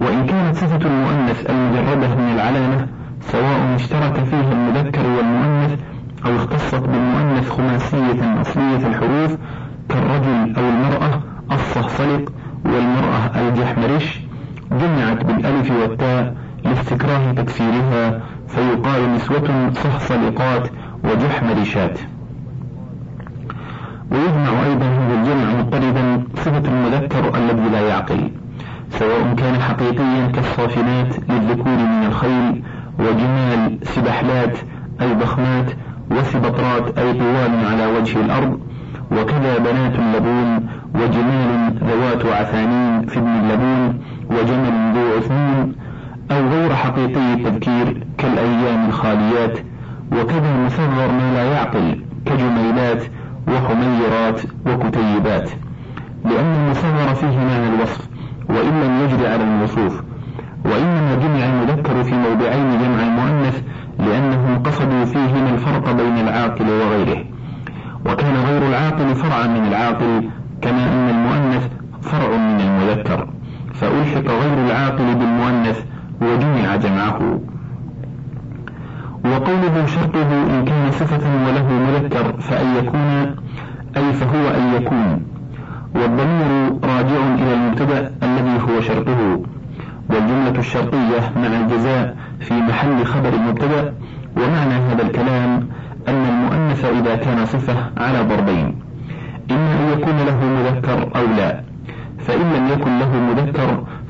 وإن 0.00 0.26
كانت 0.26 0.56
صفة 0.56 0.86
المؤنث 0.88 1.50
المجردة 1.50 2.14
من 2.14 2.32
العلامة 2.34 2.86
سواء 3.20 3.74
اشترك 3.74 4.14
فيها 4.24 4.52
المذكر 4.52 5.06
والمؤنث 5.06 5.78
أو 6.26 6.36
اختصت 6.36 6.80
بالمؤنث 6.80 7.50
خماسية 7.50 8.40
أصلية 8.40 8.86
الحروف 8.86 9.36
كالرجل 9.88 10.56
أو 10.56 10.68
المرأة 10.68 11.20
الصهصلق 11.52 12.32
والمرأة 12.64 13.30
الجحمرش 13.48 14.20
جمعت 14.72 15.24
بالألف 15.24 15.70
والتاء 15.70 16.34
لاستكراه 16.64 17.32
تكسيرها 17.32 18.20
فيقال 18.54 19.14
نسوة 19.14 19.70
صهصلقات 19.74 20.70
وجحمرشات 21.04 21.98
ويجمع 24.12 24.66
أيضا 24.66 24.86
هذا 24.86 25.14
الجمع 25.14 25.60
مضطردا 25.60 26.22
صفة 26.36 26.62
المذكر 26.68 27.36
الذي 27.38 27.68
لا 27.72 27.80
يعقل 27.88 28.30
سواء 28.90 29.34
كان 29.34 29.60
حقيقيا 29.60 30.26
كالصافنات 30.26 31.30
للذكور 31.30 31.76
من 31.76 32.04
الخيل 32.06 32.62
وجمال 32.98 33.78
سبحلات 33.82 34.58
أي 35.00 35.14
ضخمات 35.14 35.70
وسبطرات 36.10 36.98
أي 36.98 37.12
طوال 37.12 37.66
على 37.66 37.86
وجه 37.86 38.20
الأرض 38.20 38.60
وكذا 39.12 39.58
بنات 39.58 39.98
اللبون 39.98 40.68
وجمال 40.94 41.74
ذوات 41.84 42.26
عثانين 42.26 43.06
في 43.06 43.18
ابن 43.18 43.28
اللبون 43.28 44.00
وجمل 44.30 44.92
ذو 44.94 45.16
عثمين 45.16 45.74
أو 46.30 46.48
غير 46.48 46.74
حقيقي 46.74 47.34
التذكير 47.34 48.06
كالأيام 48.20 48.88
الخاليات 48.88 49.58
وكذا 50.12 50.66
مصغر 50.66 51.12
ما 51.12 51.34
لا 51.34 51.44
يعقل 51.52 52.00
كجميلات 52.26 53.02
وحميرات 53.48 54.40
وكتيبات. 54.66 55.50
لأن 56.24 56.54
المصغر 56.54 57.14
فيه 57.14 57.36
معنى 57.38 57.68
الوصف 57.74 58.08
وإن 58.48 58.82
لم 58.82 59.04
يجري 59.04 59.26
على 59.28 59.44
الوصوف 59.44 60.02
وإنما 60.64 61.14
جمع 61.14 61.44
المذكر 61.44 62.02
في 62.04 62.14
موضعين 62.14 62.70
جمع 62.82 63.02
المؤنث 63.02 63.62
لأنهم 63.98 64.62
قصدوا 64.62 65.04
فيهما 65.04 65.50
الفرق 65.50 65.92
بين 65.92 66.18
العاقل 66.18 66.64
وغيره. 66.70 67.24
وكان 68.06 68.34
غير 68.36 68.68
العاقل 68.68 69.14
فرعا 69.14 69.46
من 69.46 69.66
العاقل 69.68 70.28
كما 70.62 70.84
أن 70.92 71.08
المؤنث 71.10 71.68
فرع 72.02 72.36
من 72.36 72.60
المذكر. 72.60 73.28
فألحق 73.74 74.26
غير 74.42 74.66
العاقل 74.66 75.14
بالمؤنث 75.14 75.84
وجمع 76.22 76.76
جمعه. 76.76 77.40
وقوله 79.24 79.86
شرطه 79.86 80.32
إن 80.32 80.64
كان 80.64 80.90
صفة 80.90 81.24
وله 81.46 81.68
مذكر 81.72 82.40
فأن 82.40 82.76
يكون 82.76 83.36
أي 83.96 84.12
فهو 84.12 84.48
أن 84.48 84.74
يكون. 84.74 85.22
والضمير 85.94 86.72
راجع 86.84 87.34
إلى 87.34 87.54
المبتدأ 87.54 88.12
الذي 88.22 88.60
هو 88.68 88.80
شرطه. 88.80 89.42
والجملة 90.10 90.58
الشرطية 90.58 91.32
مع 91.36 91.46
الجزاء 91.46 92.16
في 92.40 92.54
محل 92.54 93.04
خبر 93.04 93.28
المبتدأ. 93.28 93.94
ومعنى 94.36 94.74
هذا 94.74 95.02
الكلام 95.02 95.68
أن 96.08 96.24
المؤنث 96.26 96.84
إذا 96.84 97.16
كان 97.16 97.46
صفة 97.46 97.76
على 97.96 98.22
ضربين. 98.22 98.78
إما 99.50 99.72
أن 99.72 99.98
يكون 99.98 100.16
له 100.26 100.44
مذكر 100.44 101.10
أو 101.16 101.26
لا. 101.36 101.60
فإن 102.18 102.52
لم 102.52 102.66
يكن 102.68 102.90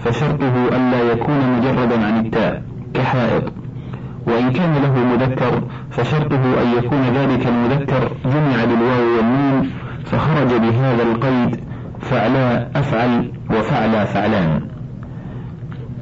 فشرطه 0.05 0.69
ألا 0.69 1.13
يكون 1.13 1.59
مجردا 1.59 2.07
عن 2.07 2.27
التاء 2.27 2.63
كحائط. 2.95 3.60
وإن 4.27 4.53
كان 4.53 4.75
له 4.75 4.95
مذكر 5.05 5.63
فشرطه 5.91 6.63
أن 6.63 6.79
يكون 6.79 7.03
ذلك 7.03 7.47
المذكر 7.47 8.11
جمع 8.25 8.65
بالواو 8.65 9.17
والنون 9.17 9.71
فخرج 10.05 10.55
بهذا 10.55 11.03
القيد 11.03 11.61
فعلا 12.01 12.69
أفعل 12.79 13.33
وفعلا 13.51 14.05
فعلان. 14.05 14.61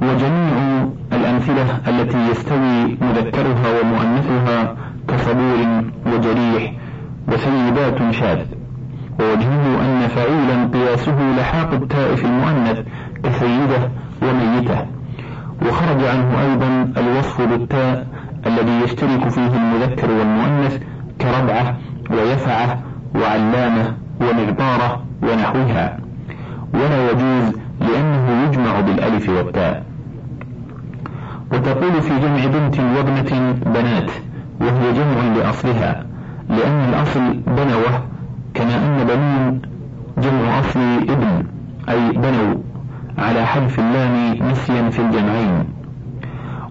وجميع 0.03 0.89
الأمثلة 1.13 1.81
التي 1.89 2.19
يستوي 2.31 2.97
مذكرها 3.01 3.81
ومؤنثها 3.81 4.77
كصبور 5.09 5.85
وجريح 6.07 6.73
وسيدات 7.29 8.11
شاذ. 8.11 8.39
ووجهه 9.21 9.81
أن 9.81 10.09
فعيلا 10.09 10.69
قياسه 10.75 11.37
لحاق 11.39 11.73
التاء 11.73 12.15
في 12.15 12.25
المؤنث 12.25 12.79
كسيدة 13.25 13.91
وميتة. 14.23 14.98
وخرج 15.63 16.05
عنه 16.05 16.41
أيضا 16.43 16.93
الوصف 16.97 17.41
بالتاء 17.41 18.07
الذي 18.47 18.81
يشترك 18.85 19.29
فيه 19.29 19.51
المذكر 19.57 20.11
والمؤنث 20.11 20.83
كربعة 21.21 21.77
ويفعة 22.11 22.79
وعلامة 23.15 23.95
ومغبارة 24.21 25.03
ونحوها. 25.23 25.99
ولا 26.75 27.11
يجوز 27.11 27.55
لأنه 27.81 28.47
يجمع 28.47 28.81
بالألف 28.81 29.29
والتاء. 29.29 29.85
وتقول 31.53 32.03
في 32.03 32.19
جمع 32.19 32.47
بنت 32.47 32.81
وابنة 32.81 33.53
بنات 33.67 34.11
وهي 34.61 34.93
جمع 34.93 35.37
لأصلها 35.37 36.07
لأن 36.49 36.89
الأصل 36.89 37.35
بنوة 37.47 38.03
كما 38.55 38.77
أن 38.77 39.05
بنين 39.07 39.63
جمع 40.19 40.61
أصل 40.61 40.81
ابن 41.09 41.45
أي 41.89 42.13
بنوا 42.13 42.55
على 43.19 43.47
حذف 43.47 43.79
اللام 43.79 44.51
نسيا 44.51 44.91
في 44.91 44.99
الجمعين. 44.99 45.65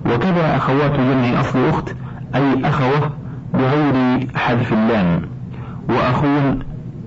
وكذا 0.06 0.56
أخوات 0.56 0.92
جمع 0.92 1.40
أصل 1.40 1.70
أخت 1.70 1.96
أي 2.36 2.62
أخوة 2.66 3.12
بغير 3.54 4.28
حذف 4.36 4.74
اللام. 4.74 5.22
وأخون 5.90 6.60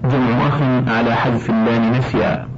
جمع 0.04 0.46
أخ 0.48 0.62
على 0.96 1.14
حذف 1.14 1.50
اللام 1.50 1.92
نسيا. 1.92 2.48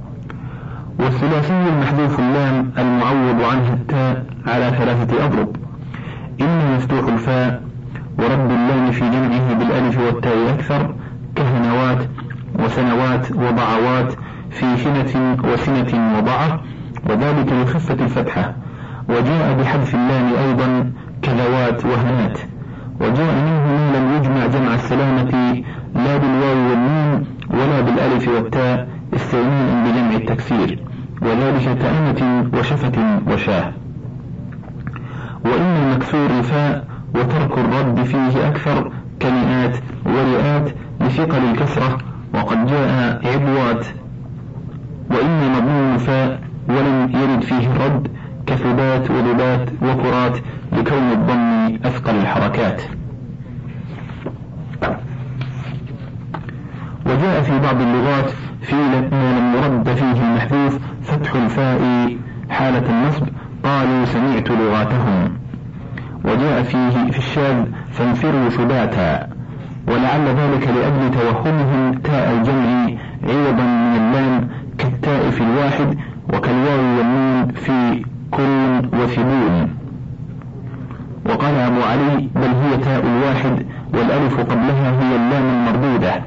والثلاثي 0.99 1.53
المحذوف 1.69 2.19
اللام 2.19 2.71
المعوض 2.77 3.41
عنه 3.51 3.73
التاء 3.73 4.25
على 4.47 4.71
ثلاثة 4.77 5.25
أضرب. 5.25 5.55
إما 6.41 6.75
مفتوح 6.75 7.07
الفاء 7.13 7.63
ورد 8.19 8.51
اللام 8.51 8.91
في 8.91 9.09
جمعه 9.09 9.53
بالألف 9.53 9.99
والتاء 9.99 10.49
أكثر 10.49 10.95
كهنوات 11.35 11.97
وسنوات 12.59 13.31
وضعوات 13.31 14.13
في 14.53 14.77
شنة 14.77 15.37
وسنة 15.53 16.17
وضعة 16.17 16.61
وذلك 17.09 17.53
لخفة 17.53 17.93
الفتحة. 17.93 18.55
وجاء 19.09 19.53
بحذف 19.59 19.95
اللام 19.95 20.33
أيضا 20.47 20.91
كذوات 21.21 21.85
وهنات. 21.85 22.39
وجاء 23.01 23.35
منه 23.35 23.67
ما 23.67 23.97
لم 23.97 24.17
يجمع 24.17 24.45
جمع 24.45 24.73
السلامة 24.73 25.63
لا 25.95 26.17
بالواو 26.17 26.69
والنون 26.69 27.25
ولا 27.49 27.81
بالألف 27.81 28.27
والتاء 28.27 28.87
استغناء 29.15 29.85
بجمع 29.85 30.15
التكسير. 30.15 30.79
وذلك 31.21 31.77
كأمة 31.77 32.49
وشفة 32.59 33.19
وشاة. 33.31 33.73
وإن 35.45 35.75
المكسور 35.83 36.25
الفاء 36.39 36.87
وترك 37.15 37.57
الرد 37.57 38.03
فيه 38.03 38.47
أكثر 38.47 38.91
كمئات 39.19 39.77
ورئات 40.05 40.71
لثقل 41.01 41.43
الكسرة 41.51 41.97
وقد 42.33 42.65
جاء 42.65 43.21
عبوات 43.33 43.85
وإن 45.11 45.51
مضمون 45.51 45.93
الفاء 45.93 46.39
ولم 46.69 47.11
يرد 47.13 47.41
فيه 47.41 47.67
الرد 47.67 48.07
كثبات 48.45 49.11
وذبات 49.11 49.69
وكرات 49.81 50.37
لكون 50.71 51.11
الضم 51.11 51.75
أثقل 51.85 52.15
الحركات. 52.15 52.81
وجاء 57.05 57.41
في 57.41 57.59
بعض 57.59 57.81
اللغات 57.81 58.29
في 58.61 58.75
ما 58.75 59.39
لم 59.39 59.53
يرد 59.57 59.95
فيه 59.95 60.21
المحذوف 60.21 60.79
فتح 61.03 61.35
الفاء 61.35 61.79
حالة 62.49 62.89
النصب 62.89 63.27
قالوا 63.63 64.05
سمعت 64.05 64.51
لغاتهم. 64.51 65.37
وجاء 66.25 66.63
فيه 66.63 67.11
في 67.11 67.17
الشاذ 67.17 67.65
فانفروا 67.91 68.49
ثباتا 68.49 69.27
ولعل 69.87 70.25
ذلك 70.27 70.67
لأجل 70.67 71.11
توهمهم 71.11 71.93
تاء 71.93 72.33
الجمع 72.33 72.85
عوضا 73.23 73.63
من 73.63 73.95
اللام 73.95 74.49
كالتاء 74.77 75.29
في 75.29 75.41
الواحد 75.41 75.97
وكالواو 76.33 76.97
والنون 76.97 77.51
في 77.51 78.05
كل 78.31 78.97
وثبون 78.99 79.69
وقال 81.25 81.55
أبو 81.55 81.81
علي 81.81 82.29
بل 82.35 82.47
هي 82.63 82.77
تاء 82.77 83.05
الواحد 83.05 83.65
والألف 83.93 84.39
قبلها 84.39 84.91
هي 85.01 85.15
اللام 85.15 85.43
المردودة. 85.43 86.21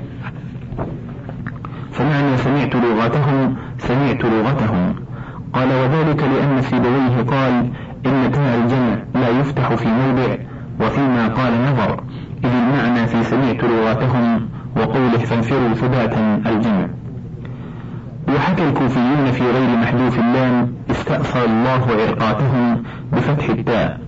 فمعنى 1.93 2.37
سمعت 2.37 2.75
لغتهم 2.75 3.57
سمعت 3.79 4.25
لغتهم. 4.25 4.95
قال 5.53 5.69
وذلك 5.69 6.23
لأن 6.23 6.63
سيبويه 6.63 7.23
قال 7.23 7.71
إن 8.07 8.33
تاء 8.33 8.59
الجمع 8.65 8.97
لا 9.15 9.29
يفتح 9.29 9.75
في 9.75 9.89
موضع 9.89 10.37
وفيما 10.81 11.29
قال 11.29 11.53
نظر. 11.73 12.01
إذ 12.45 12.51
المعنى 12.51 13.07
في 13.07 13.25
سمعت 13.25 13.65
لغاتهم 13.65 14.49
وقوله 14.77 15.19
فانفروا 15.19 15.75
ثباتا 15.75 16.43
الجمع. 16.47 16.89
وحكى 18.29 18.69
الكوفيون 18.69 19.33
في 19.33 19.45
غير 19.45 19.77
محذوف 19.77 20.19
اللام 20.19 20.73
استأصل 20.91 21.45
الله 21.45 21.87
عرقاتهم 22.03 22.83
بفتح 23.13 23.49
التاء 23.49 24.01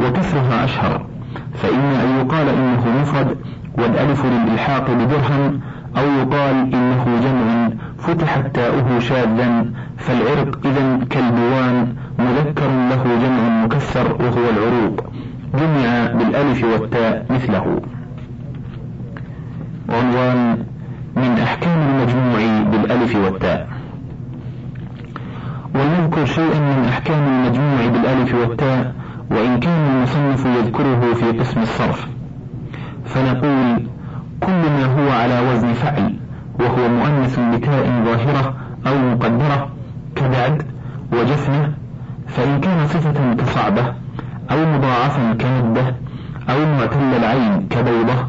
وكسرها 0.00 0.64
أشهر 0.64 1.06
فإما 1.54 2.02
أن 2.04 2.20
يقال 2.20 2.48
إنه 2.48 3.00
مفرد 3.00 3.36
والألف 3.78 4.24
للإلحاق 4.24 4.90
بدرهم 4.90 5.60
أو 5.96 6.04
يقال 6.04 6.74
إنه 6.74 7.20
جمع 7.22 7.68
فتحت 7.98 8.54
تاؤه 8.54 8.98
شاذا 8.98 9.66
فالعرق 9.98 10.66
إذا 10.66 11.04
كالبوان 11.10 11.94
مذكر 12.18 12.68
له 12.68 13.04
جمع 13.22 13.64
مكسر 13.64 14.12
وهو 14.12 14.50
العروق 14.50 15.04
جمع 15.54 16.12
بالألف 16.12 16.64
والتاء 16.64 17.26
مثله. 17.30 17.80
عنوان 19.88 20.58
من 21.16 21.38
أحكام 21.38 21.78
المجموع 21.78 22.62
بالألف 22.70 23.16
والتاء. 23.16 23.68
ولنذكر 25.74 26.24
شيئا 26.26 26.60
من 26.60 26.84
أحكام 26.88 27.22
المجموع 27.28 27.86
بالألف 27.86 28.34
والتاء 28.34 28.94
وإن 29.30 29.60
كان 29.60 29.96
المصنف 29.96 30.46
يذكره 30.46 31.14
في 31.14 31.38
قسم 31.38 31.60
الصرف. 31.62 32.06
فنقول 33.04 33.86
كل 34.40 34.52
ما 34.52 34.84
هو 34.84 35.10
على 35.10 35.40
وزن 35.50 35.72
فعل 35.72 36.14
وهو 36.60 36.88
مؤنث 36.88 37.38
بتاء 37.38 37.84
ظاهرة 38.04 38.54
أو 38.86 38.98
مقدرة 38.98 39.70
كبعد 40.16 40.62
وجفنة 41.12 41.72
فإن 42.28 42.60
كان 42.60 42.86
صفة 42.86 43.34
كصعبة 43.34 43.94
أو 44.50 44.56
مضاعفا 44.74 45.32
كمدة 45.32 45.94
أو 46.50 46.66
معتل 46.78 47.16
العين 47.16 47.66
كبيضة 47.70 48.26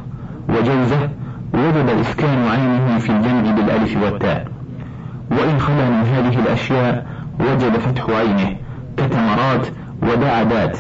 وجوزة 0.49 1.09
وجب 1.53 1.89
إسكان 1.99 2.47
عينه 2.47 2.97
في 2.97 3.09
الجمع 3.09 3.51
بالألف 3.51 3.97
والتاء. 4.03 4.47
وإن 5.31 5.59
خلا 5.59 5.89
من 5.89 6.05
هذه 6.05 6.39
الأشياء 6.39 7.05
وجب 7.39 7.71
فتح 7.77 8.09
عينه 8.09 8.55
كتمرات 8.97 9.67
ودعدات 10.01 10.77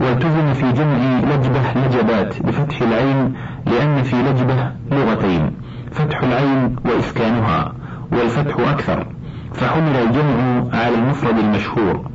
والتزم 0.00 0.52
في 0.54 0.72
جمع 0.72 1.20
لجبة 1.20 1.60
لجبات 1.86 2.42
بفتح 2.42 2.82
العين 2.82 3.32
لأن 3.66 4.02
في 4.02 4.16
لجبة 4.22 4.72
لغتين 4.90 5.52
فتح 5.92 6.22
العين 6.22 6.76
وإسكانها 6.84 7.72
والفتح 8.12 8.68
أكثر. 8.68 9.06
فحمل 9.54 9.96
الجمع 9.96 10.64
على 10.78 10.94
المفرد 10.94 11.38
المشهور. 11.38 12.06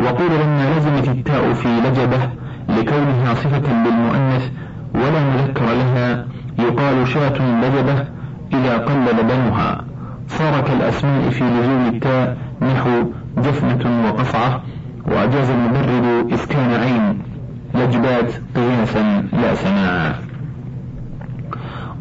وقيل 0.00 0.40
لما 0.44 0.74
لزمت 0.78 1.08
التاء 1.08 1.52
في 1.52 1.68
لجبة 1.68 2.28
لكونها 2.68 3.34
صفة 3.34 3.82
بالمؤنث 3.84 4.50
ولا 4.94 5.20
مذكر 5.34 5.64
لها 5.64 6.26
يقال 6.58 7.08
شاة 7.08 7.60
لجبة 7.60 8.04
إذا 8.52 8.76
قل 8.76 9.18
لبنها 9.20 9.84
صار 10.28 10.60
كالأسماء 10.60 11.30
في 11.30 11.44
لزوم 11.44 11.86
التاء 11.94 12.36
نحو 12.62 12.90
جفنة 13.38 14.06
وقصعة 14.08 14.62
وأجاز 15.06 15.50
المبرد 15.50 16.32
إسكان 16.32 16.70
عين. 16.70 17.18
لجبات 17.74 18.32
قياسا 18.56 19.24
لا 19.32 19.54
سماعا 19.54 20.14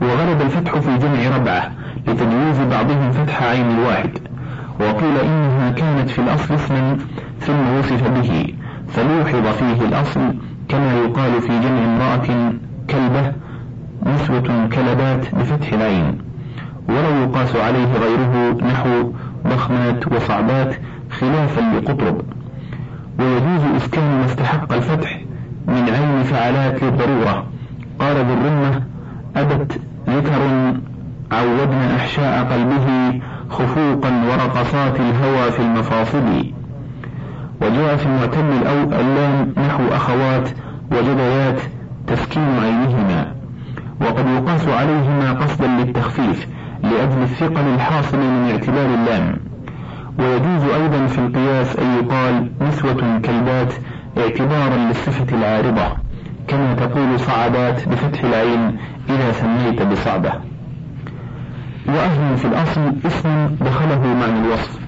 وغلب 0.02 0.42
الفتح 0.42 0.80
في 0.80 0.98
جمع 0.98 1.38
ربعة 1.38 1.72
لتجويز 2.08 2.60
بعضهم 2.72 3.12
فتح 3.12 3.44
عين 3.44 3.72
الواحد. 3.72 4.12
وقيل 4.80 5.18
إنها 5.18 5.72
كانت 5.72 6.10
في 6.10 6.20
الأصل 6.20 6.54
اسما 6.54 6.98
ثم 7.40 7.78
وصف 7.80 8.08
به 8.08 8.54
فلوحظ 8.88 9.48
فيه 9.48 9.86
الأصل 9.86 10.36
كما 10.70 10.94
يقال 10.94 11.42
في 11.42 11.60
جمع 11.60 11.86
امرأة 11.86 12.54
كلبة 12.90 13.34
نسوة 14.06 14.68
كلبات 14.68 15.36
بفتح 15.36 15.74
العين 15.74 16.18
ولو 16.90 17.24
يقاس 17.24 17.56
عليه 17.56 17.94
غيره 17.94 18.58
نحو 18.72 19.12
ضخمات 19.48 20.12
وصعبات 20.12 20.76
خلافا 21.12 21.62
لقطرب. 21.62 22.22
ويجوز 23.20 23.76
إسكان 23.76 24.20
ما 24.20 24.26
استحق 24.26 24.74
الفتح 24.74 25.22
من 25.68 25.90
عين 25.90 26.24
فعلات 26.24 26.84
للضرورة 26.84 27.46
قال 28.00 28.16
ذو 28.16 28.34
الرمة 28.34 28.82
أبت 29.36 29.80
ذكر 30.10 30.42
عودنا 31.32 31.96
أحشاء 31.96 32.44
قلبه 32.44 33.20
خفوقا 33.50 34.24
ورقصات 34.30 35.00
الهوى 35.00 35.52
في 35.52 35.60
المفاصل. 35.60 36.52
وجاء 37.62 37.96
في 37.96 38.06
المعتم 38.06 38.46
اللام 38.94 39.54
نحو 39.68 39.84
أخوات 39.96 40.50
وجديات 40.92 41.60
تسكين 42.08 42.60
عينهما. 42.64 43.36
وقد 44.02 44.26
يقاس 44.28 44.68
عليهما 44.68 45.34
قصدا 45.34 45.68
للتخفيف 45.68 46.48
لأجل 46.84 47.22
الثقل 47.24 47.68
الحاصل 47.76 48.18
من 48.18 48.52
اعتبار 48.52 48.86
اللام. 48.86 49.38
ويجوز 50.20 50.64
أيضا 50.82 51.08
في 51.08 51.20
القياس 51.20 51.76
أن 51.80 51.96
يقال 52.00 52.52
نسوة 52.62 53.20
كلبات 53.26 53.74
اعتبارا 54.18 54.78
للصفة 54.78 55.38
العارضة 55.38 55.88
كما 56.48 56.74
تقول 56.74 57.20
صعبات 57.20 57.88
بفتح 57.90 58.24
العين 58.24 58.78
إذا 59.10 59.32
سميت 59.32 59.82
بصعبة. 59.82 60.34
وأهل 61.88 62.38
في 62.38 62.46
الأصل 62.46 62.94
اسم 63.06 63.56
دخله 63.62 64.00
معنى 64.20 64.40
الوصف 64.46 64.80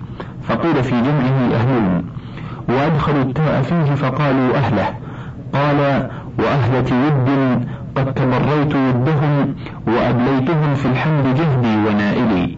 فقيل 0.43 0.83
في 0.83 1.01
جمعه 1.01 1.55
أهلون 1.55 2.05
وأدخلوا 2.69 3.21
التاء 3.21 3.61
فيه 3.61 3.95
فقالوا 3.95 4.55
أهله 4.55 4.87
قال 5.53 6.09
وأهلة 6.39 7.07
ود 7.07 7.67
قد 7.97 8.13
تبريت 8.13 8.75
ودهم 8.75 9.55
وأبليتهم 9.87 10.75
في 10.75 10.85
الحمد 10.85 11.25
جهدي 11.35 11.77
ونائلي. 11.89 12.57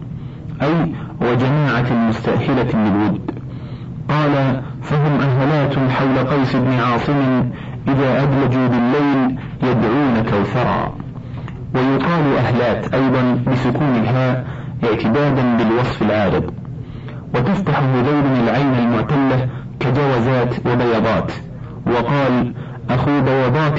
أي 0.62 0.92
وجماعة 1.20 2.08
مستأهلة 2.08 2.70
للود. 2.74 3.30
قال 4.08 4.62
فهم 4.82 5.20
أهلات 5.20 5.74
حول 5.78 6.18
قيس 6.18 6.56
بن 6.56 6.72
عاصم 6.72 7.50
إذا 7.88 8.22
أدلجوا 8.22 8.68
بالليل 8.68 9.38
يدعون 9.62 10.24
كوثرا. 10.30 10.94
ويقال 11.74 12.36
أهلات 12.38 12.94
أيضا 12.94 13.42
بسكون 13.52 13.96
الهاء 13.96 14.46
اعتدادا 14.84 15.56
بالوصف 15.56 16.02
العارض. 16.02 16.52
وتفتح 17.34 17.78
هذيل 17.78 18.42
العين 18.42 18.74
المعتلة 18.74 19.48
كجوزات 19.80 20.66
وبيضات 20.66 21.32
وقال 21.86 22.54
أخو 22.90 23.20
بيضات 23.20 23.78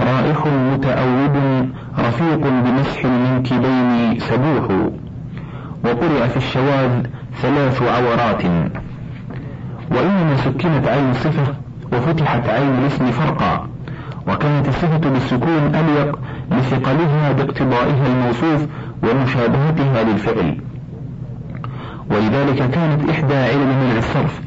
رائح 0.00 0.46
متأوب 0.46 1.36
رفيق 1.98 2.40
بمسح 2.64 3.04
المنكبين 3.04 4.18
سبوح. 4.18 4.64
وقرئ 5.84 6.28
في 6.28 6.36
الشواذ 6.36 7.06
ثلاث 7.42 7.82
عورات. 7.82 8.44
وإنما 9.90 10.36
سكنت 10.36 10.88
عين 10.88 11.10
الصفة 11.10 11.54
وفتحت 11.92 12.48
عين 12.48 12.78
الاسم 12.78 13.06
فرقا. 13.06 13.68
وكانت 14.28 14.68
الصفة 14.68 15.10
بالسكون 15.10 15.74
أليق 15.74 16.18
لثقلها 16.50 17.32
باقتضائها 17.32 18.06
الموصوف 18.06 18.66
ومشابهتها 19.02 20.02
للفعل. 20.02 20.60
ولذلك 22.10 22.70
كانت 22.70 23.10
إحدى 23.10 23.36
علم 23.36 23.68
منع 23.68 23.98
الصرف. 23.98 24.40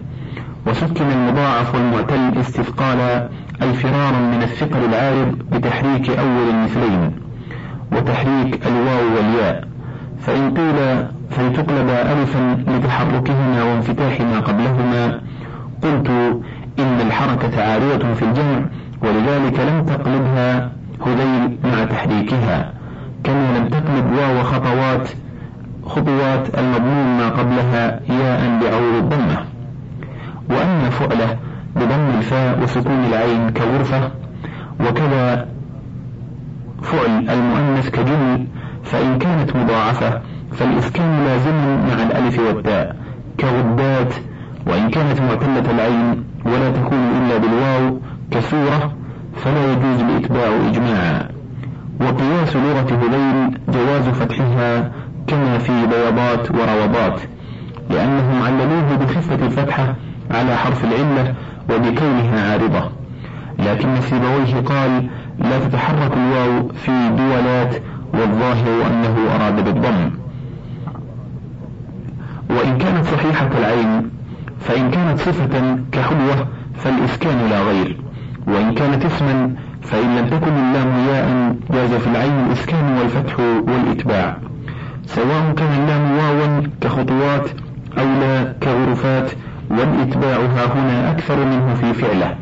وسكن 0.68 1.06
المضاعف 1.12 1.76
والمعتل 1.76 2.40
استثقالا 2.40 3.30
أي 3.62 3.74
فرارا 3.74 4.20
من 4.20 4.44
الثقل 4.44 4.80
العارض 4.86 5.36
بتحريك 5.52 6.10
أول 6.10 6.50
المثلين 6.50 7.12
وتحريك 7.92 8.68
الواو 8.68 9.16
والياء. 9.18 9.68
فإن 10.20 10.54
قيل 10.54 11.06
فلتقلب 11.30 11.90
ألفا 11.90 12.64
لتحركهما 12.68 13.64
وانفتاح 13.64 14.22
ما 14.22 14.40
قبلهما 14.40 15.22
قلت 15.84 16.10
إن 16.80 17.02
الحركة 17.08 17.64
عارية 17.64 18.14
في 18.14 18.26
الجمع 18.26 18.60
ولذلك 19.02 19.60
لم 19.60 19.86
تقلبها 19.86 20.72
هذيل 21.06 21.58
مع 21.64 21.86
تحريكها. 21.86 22.74
كما 23.24 23.58
لم 23.58 23.68
تقلب 23.68 24.12
واو 24.18 24.44
خطوات 24.44 25.10
خطوات 25.86 26.60
المضمون 26.60 27.18
ما 27.18 27.30
قبلها 27.30 28.00
ياء 28.10 28.60
بعور 28.62 28.98
الضمة. 29.00 29.38
وأما 30.50 30.90
فعلة 30.90 31.38
بضم 31.76 32.18
الفاء 32.18 32.64
وسكون 32.64 33.06
العين 33.06 33.50
كغرفة 33.50 34.12
وكذا 34.80 35.48
فعل 36.82 37.30
المؤنث 37.30 37.90
كجمل 37.90 38.48
فإن 38.84 39.18
كانت 39.20 39.56
مضاعفة 39.56 40.22
فالإسكان 40.52 41.26
لازم 41.26 41.56
مع 41.88 42.04
الألف 42.04 42.40
والتاء 42.40 42.96
كغدات 43.40 44.14
وإن 44.68 44.90
كانت 44.90 45.22
معتلة 45.22 45.72
العين 45.72 46.24
ولا 46.46 46.72
تكون 46.72 47.00
إلا 47.18 47.38
بالواو 47.38 48.00
كسورة 48.32 48.94
فلا 49.36 49.72
يجوز 49.72 50.02
الإتباع 50.02 50.48
إجماعا. 50.70 51.28
وقياس 52.02 52.56
لغة 52.56 53.00
هذيل 53.02 53.58
جواز 53.70 54.10
فتحها 54.10 54.92
كما 55.28 55.58
في 55.58 55.72
بيضات 55.88 56.52
وروضات 56.52 57.22
لأنهم 57.90 58.44
عللوه 58.44 58.96
بخفة 58.96 59.46
الفتحة 59.46 59.96
على 60.32 60.56
حرف 60.56 60.84
العلة 60.84 61.34
وبكونها 61.70 62.52
عارضة. 62.52 62.90
لكن 63.60 64.02
سيبويه 64.02 64.62
قال 64.66 65.08
لا 65.40 65.60
تتحرك 65.60 66.12
الواو 66.18 66.68
في 66.68 67.10
دولات 67.18 67.82
والظاهر 68.14 68.88
أنه 68.88 69.16
أراد 69.36 69.64
بالضم. 69.64 70.12
وإن 72.50 72.78
كانت 72.78 73.06
صحيحة 73.06 73.50
العين 73.60 74.10
فإن 74.60 74.92
كانت 74.92 75.20
صفة 75.20 75.78
كحلوة 75.92 76.48
فالإسكان 76.76 77.50
لا 77.50 77.62
غير. 77.62 77.98
وإن 78.48 78.74
كانت 78.74 79.06
اسما 79.06 79.56
فإن 79.82 80.18
لم 80.18 80.28
تكن 80.28 80.52
اللام 80.52 81.08
ياء 81.10 81.56
جاز 81.72 81.94
في 81.94 82.08
العين 82.08 82.46
الإسكان 82.48 82.98
والفتح 82.98 83.40
والإتباع. 83.40 84.38
سواء 85.06 85.54
كان 85.58 85.74
اللام 85.84 86.12
واوا 86.18 86.64
كخطوات 86.82 87.50
أو 87.98 88.06
لا 88.06 88.54
كغرفات 88.64 89.32
والإتباع 89.70 90.38
ها 90.38 90.66
هنا 90.66 91.12
أكثر 91.12 91.46
منه 91.46 91.74
في 91.74 91.94
فعله 91.94 92.36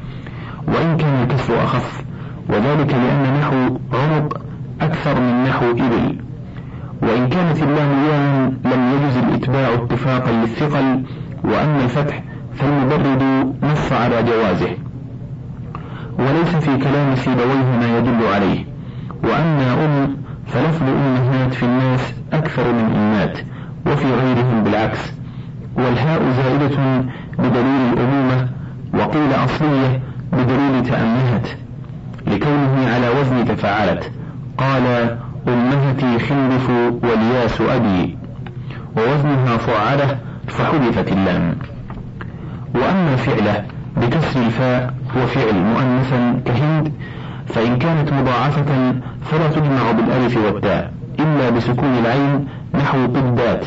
وإن 0.68 0.98
كان 0.98 1.24
الكسر 1.24 1.64
أخف 1.64 2.04
وذلك 2.50 2.94
لأن 2.94 3.40
نحو 3.40 3.78
عنق 3.94 4.38
أكثر 4.82 5.20
من 5.20 5.44
نحو 5.44 5.72
إبل. 5.72 6.18
وإن 7.02 7.30
كانت 7.30 7.64
اللام 7.64 8.06
ياء 8.06 8.54
لم 8.66 8.94
يجز 8.94 9.18
الإتباع 9.18 9.74
اتفاقا 9.74 10.32
للثقل 10.32 11.04
وأما 11.44 11.84
الفتح 11.84 12.24
فالمبرد 12.56 13.24
نص 13.64 13.92
على 13.92 14.24
جوازه. 14.24 14.70
وليس 16.20 16.56
في 16.56 16.78
كلام 16.78 17.16
سيبويه 17.16 17.78
ما 17.80 17.98
يدل 17.98 18.28
عليه. 18.34 18.66
وأما 19.24 19.86
أم 19.86 20.18
فلفظ 20.48 20.84
أمهات 20.84 21.54
في 21.54 21.64
الناس 21.64 22.14
أكثر 22.34 22.74
من 22.74 22.96
أمات 22.96 23.38
وفي 23.88 24.08
غيرهم 24.14 24.64
بالعكس. 24.64 25.14
والهاء 25.78 26.22
زائدة 26.38 27.04
بدليل 27.40 27.94
الأمومة 27.94 28.48
وقيل 28.94 29.32
أصلية 29.46 30.02
بدليل 30.34 30.84
تأمهت 30.84 31.48
لكونه 32.28 32.90
على 32.94 33.10
وزن 33.10 33.46
تفاعلت. 33.46 34.12
قال 34.58 35.18
أمهتي 35.48 36.20
خلف 36.20 36.70
والياس 37.04 37.62
أبي. 37.62 38.18
ووزنها 38.98 39.58
فعلة 39.58 40.18
فحذفت 40.48 41.12
اللام. 41.12 41.56
وأما 42.76 43.16
فعلة 43.16 43.66
بكسر 43.98 44.40
الفاء 44.46 44.94
وفعل 45.18 45.56
مؤنثا 45.56 46.42
كهند 46.46 46.92
فإن 47.48 47.78
كانت 47.78 48.14
مضاعفة 48.14 48.94
فلا 49.24 49.48
تجمع 49.50 49.92
بالألف 49.92 50.38
والتاء 50.38 50.92
إلا 51.20 51.50
بسكون 51.50 51.98
العين 51.98 52.48
نحو 52.74 53.06
قدات 53.06 53.66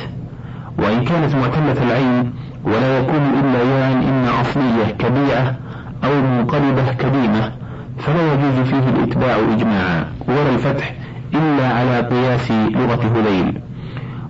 وإن 0.78 1.04
كانت 1.04 1.34
معتلة 1.34 1.82
العين 1.82 2.32
ولا 2.64 2.98
يكون 2.98 3.22
إلا 3.40 3.62
ياء 3.62 3.92
إما 3.92 4.40
أصلية 4.40 4.94
كبيعة 4.98 5.56
أو 6.04 6.22
منقلبة 6.22 6.92
كديمة 6.92 7.52
فلا 7.98 8.32
يجوز 8.32 8.68
فيه 8.68 8.88
الإتباع 8.88 9.36
إجماعا. 9.52 10.04
ولا 10.28 10.54
الفتح 10.54 10.94
إلا 11.34 11.68
على 11.68 12.00
قياس 12.00 12.50
لغة 12.50 13.18
هذيل. 13.18 13.60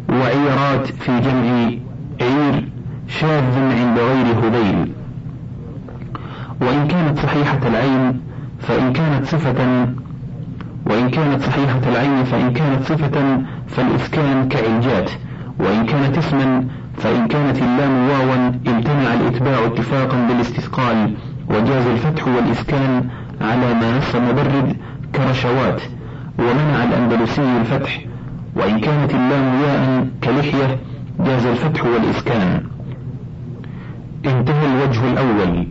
وعيرات 0.09 0.87
في 0.87 1.21
جمع 1.21 1.71
عير 2.21 2.69
شاذ 3.09 3.59
عند 3.59 3.99
غير 3.99 4.27
هذيل. 4.47 4.93
وإن 6.61 6.89
كانت 6.89 7.19
صحيحة 7.19 7.59
العين 7.67 8.21
فإن 8.61 8.93
كانت 8.93 9.27
صفة 9.27 9.89
وإن 10.87 11.11
كانت 11.11 11.43
صحيحة 11.43 11.81
العين 11.89 12.25
فإن 12.25 12.53
كانت 12.53 12.85
صفة 12.85 13.43
فالإسكان 13.69 14.49
كعلجات. 14.49 15.11
وإن 15.61 15.87
كانت 15.87 16.19
اسما 16.19 16.65
فإن 16.97 17.29
كانت 17.29 17.59
اللام 17.59 18.09
واوا 18.09 18.35
امتنع 18.69 19.15
الإتباع 19.15 19.67
اتفاقا 19.67 20.27
بالاستثقال 20.29 21.15
وجاز 21.51 21.87
الفتح 21.87 22.29
والإسكان 22.29 23.09
على 23.41 23.75
ما 23.75 23.99
نص 23.99 24.15
مبرد 24.17 24.77
كرشوات 25.15 25.83
ومنع 26.39 26.85
الأندلسي 26.85 27.43
الفتح 27.61 28.01
وإن 28.57 28.81
كانت 28.81 29.15
اللام 29.15 29.63
ياء 29.63 30.09
كلحية 30.25 30.79
جاز 31.21 31.47
الفتح 31.47 31.85
والإسكان. 31.85 32.63
انتهى 34.27 34.67
الوجه 34.67 35.13
الأول. 35.13 35.67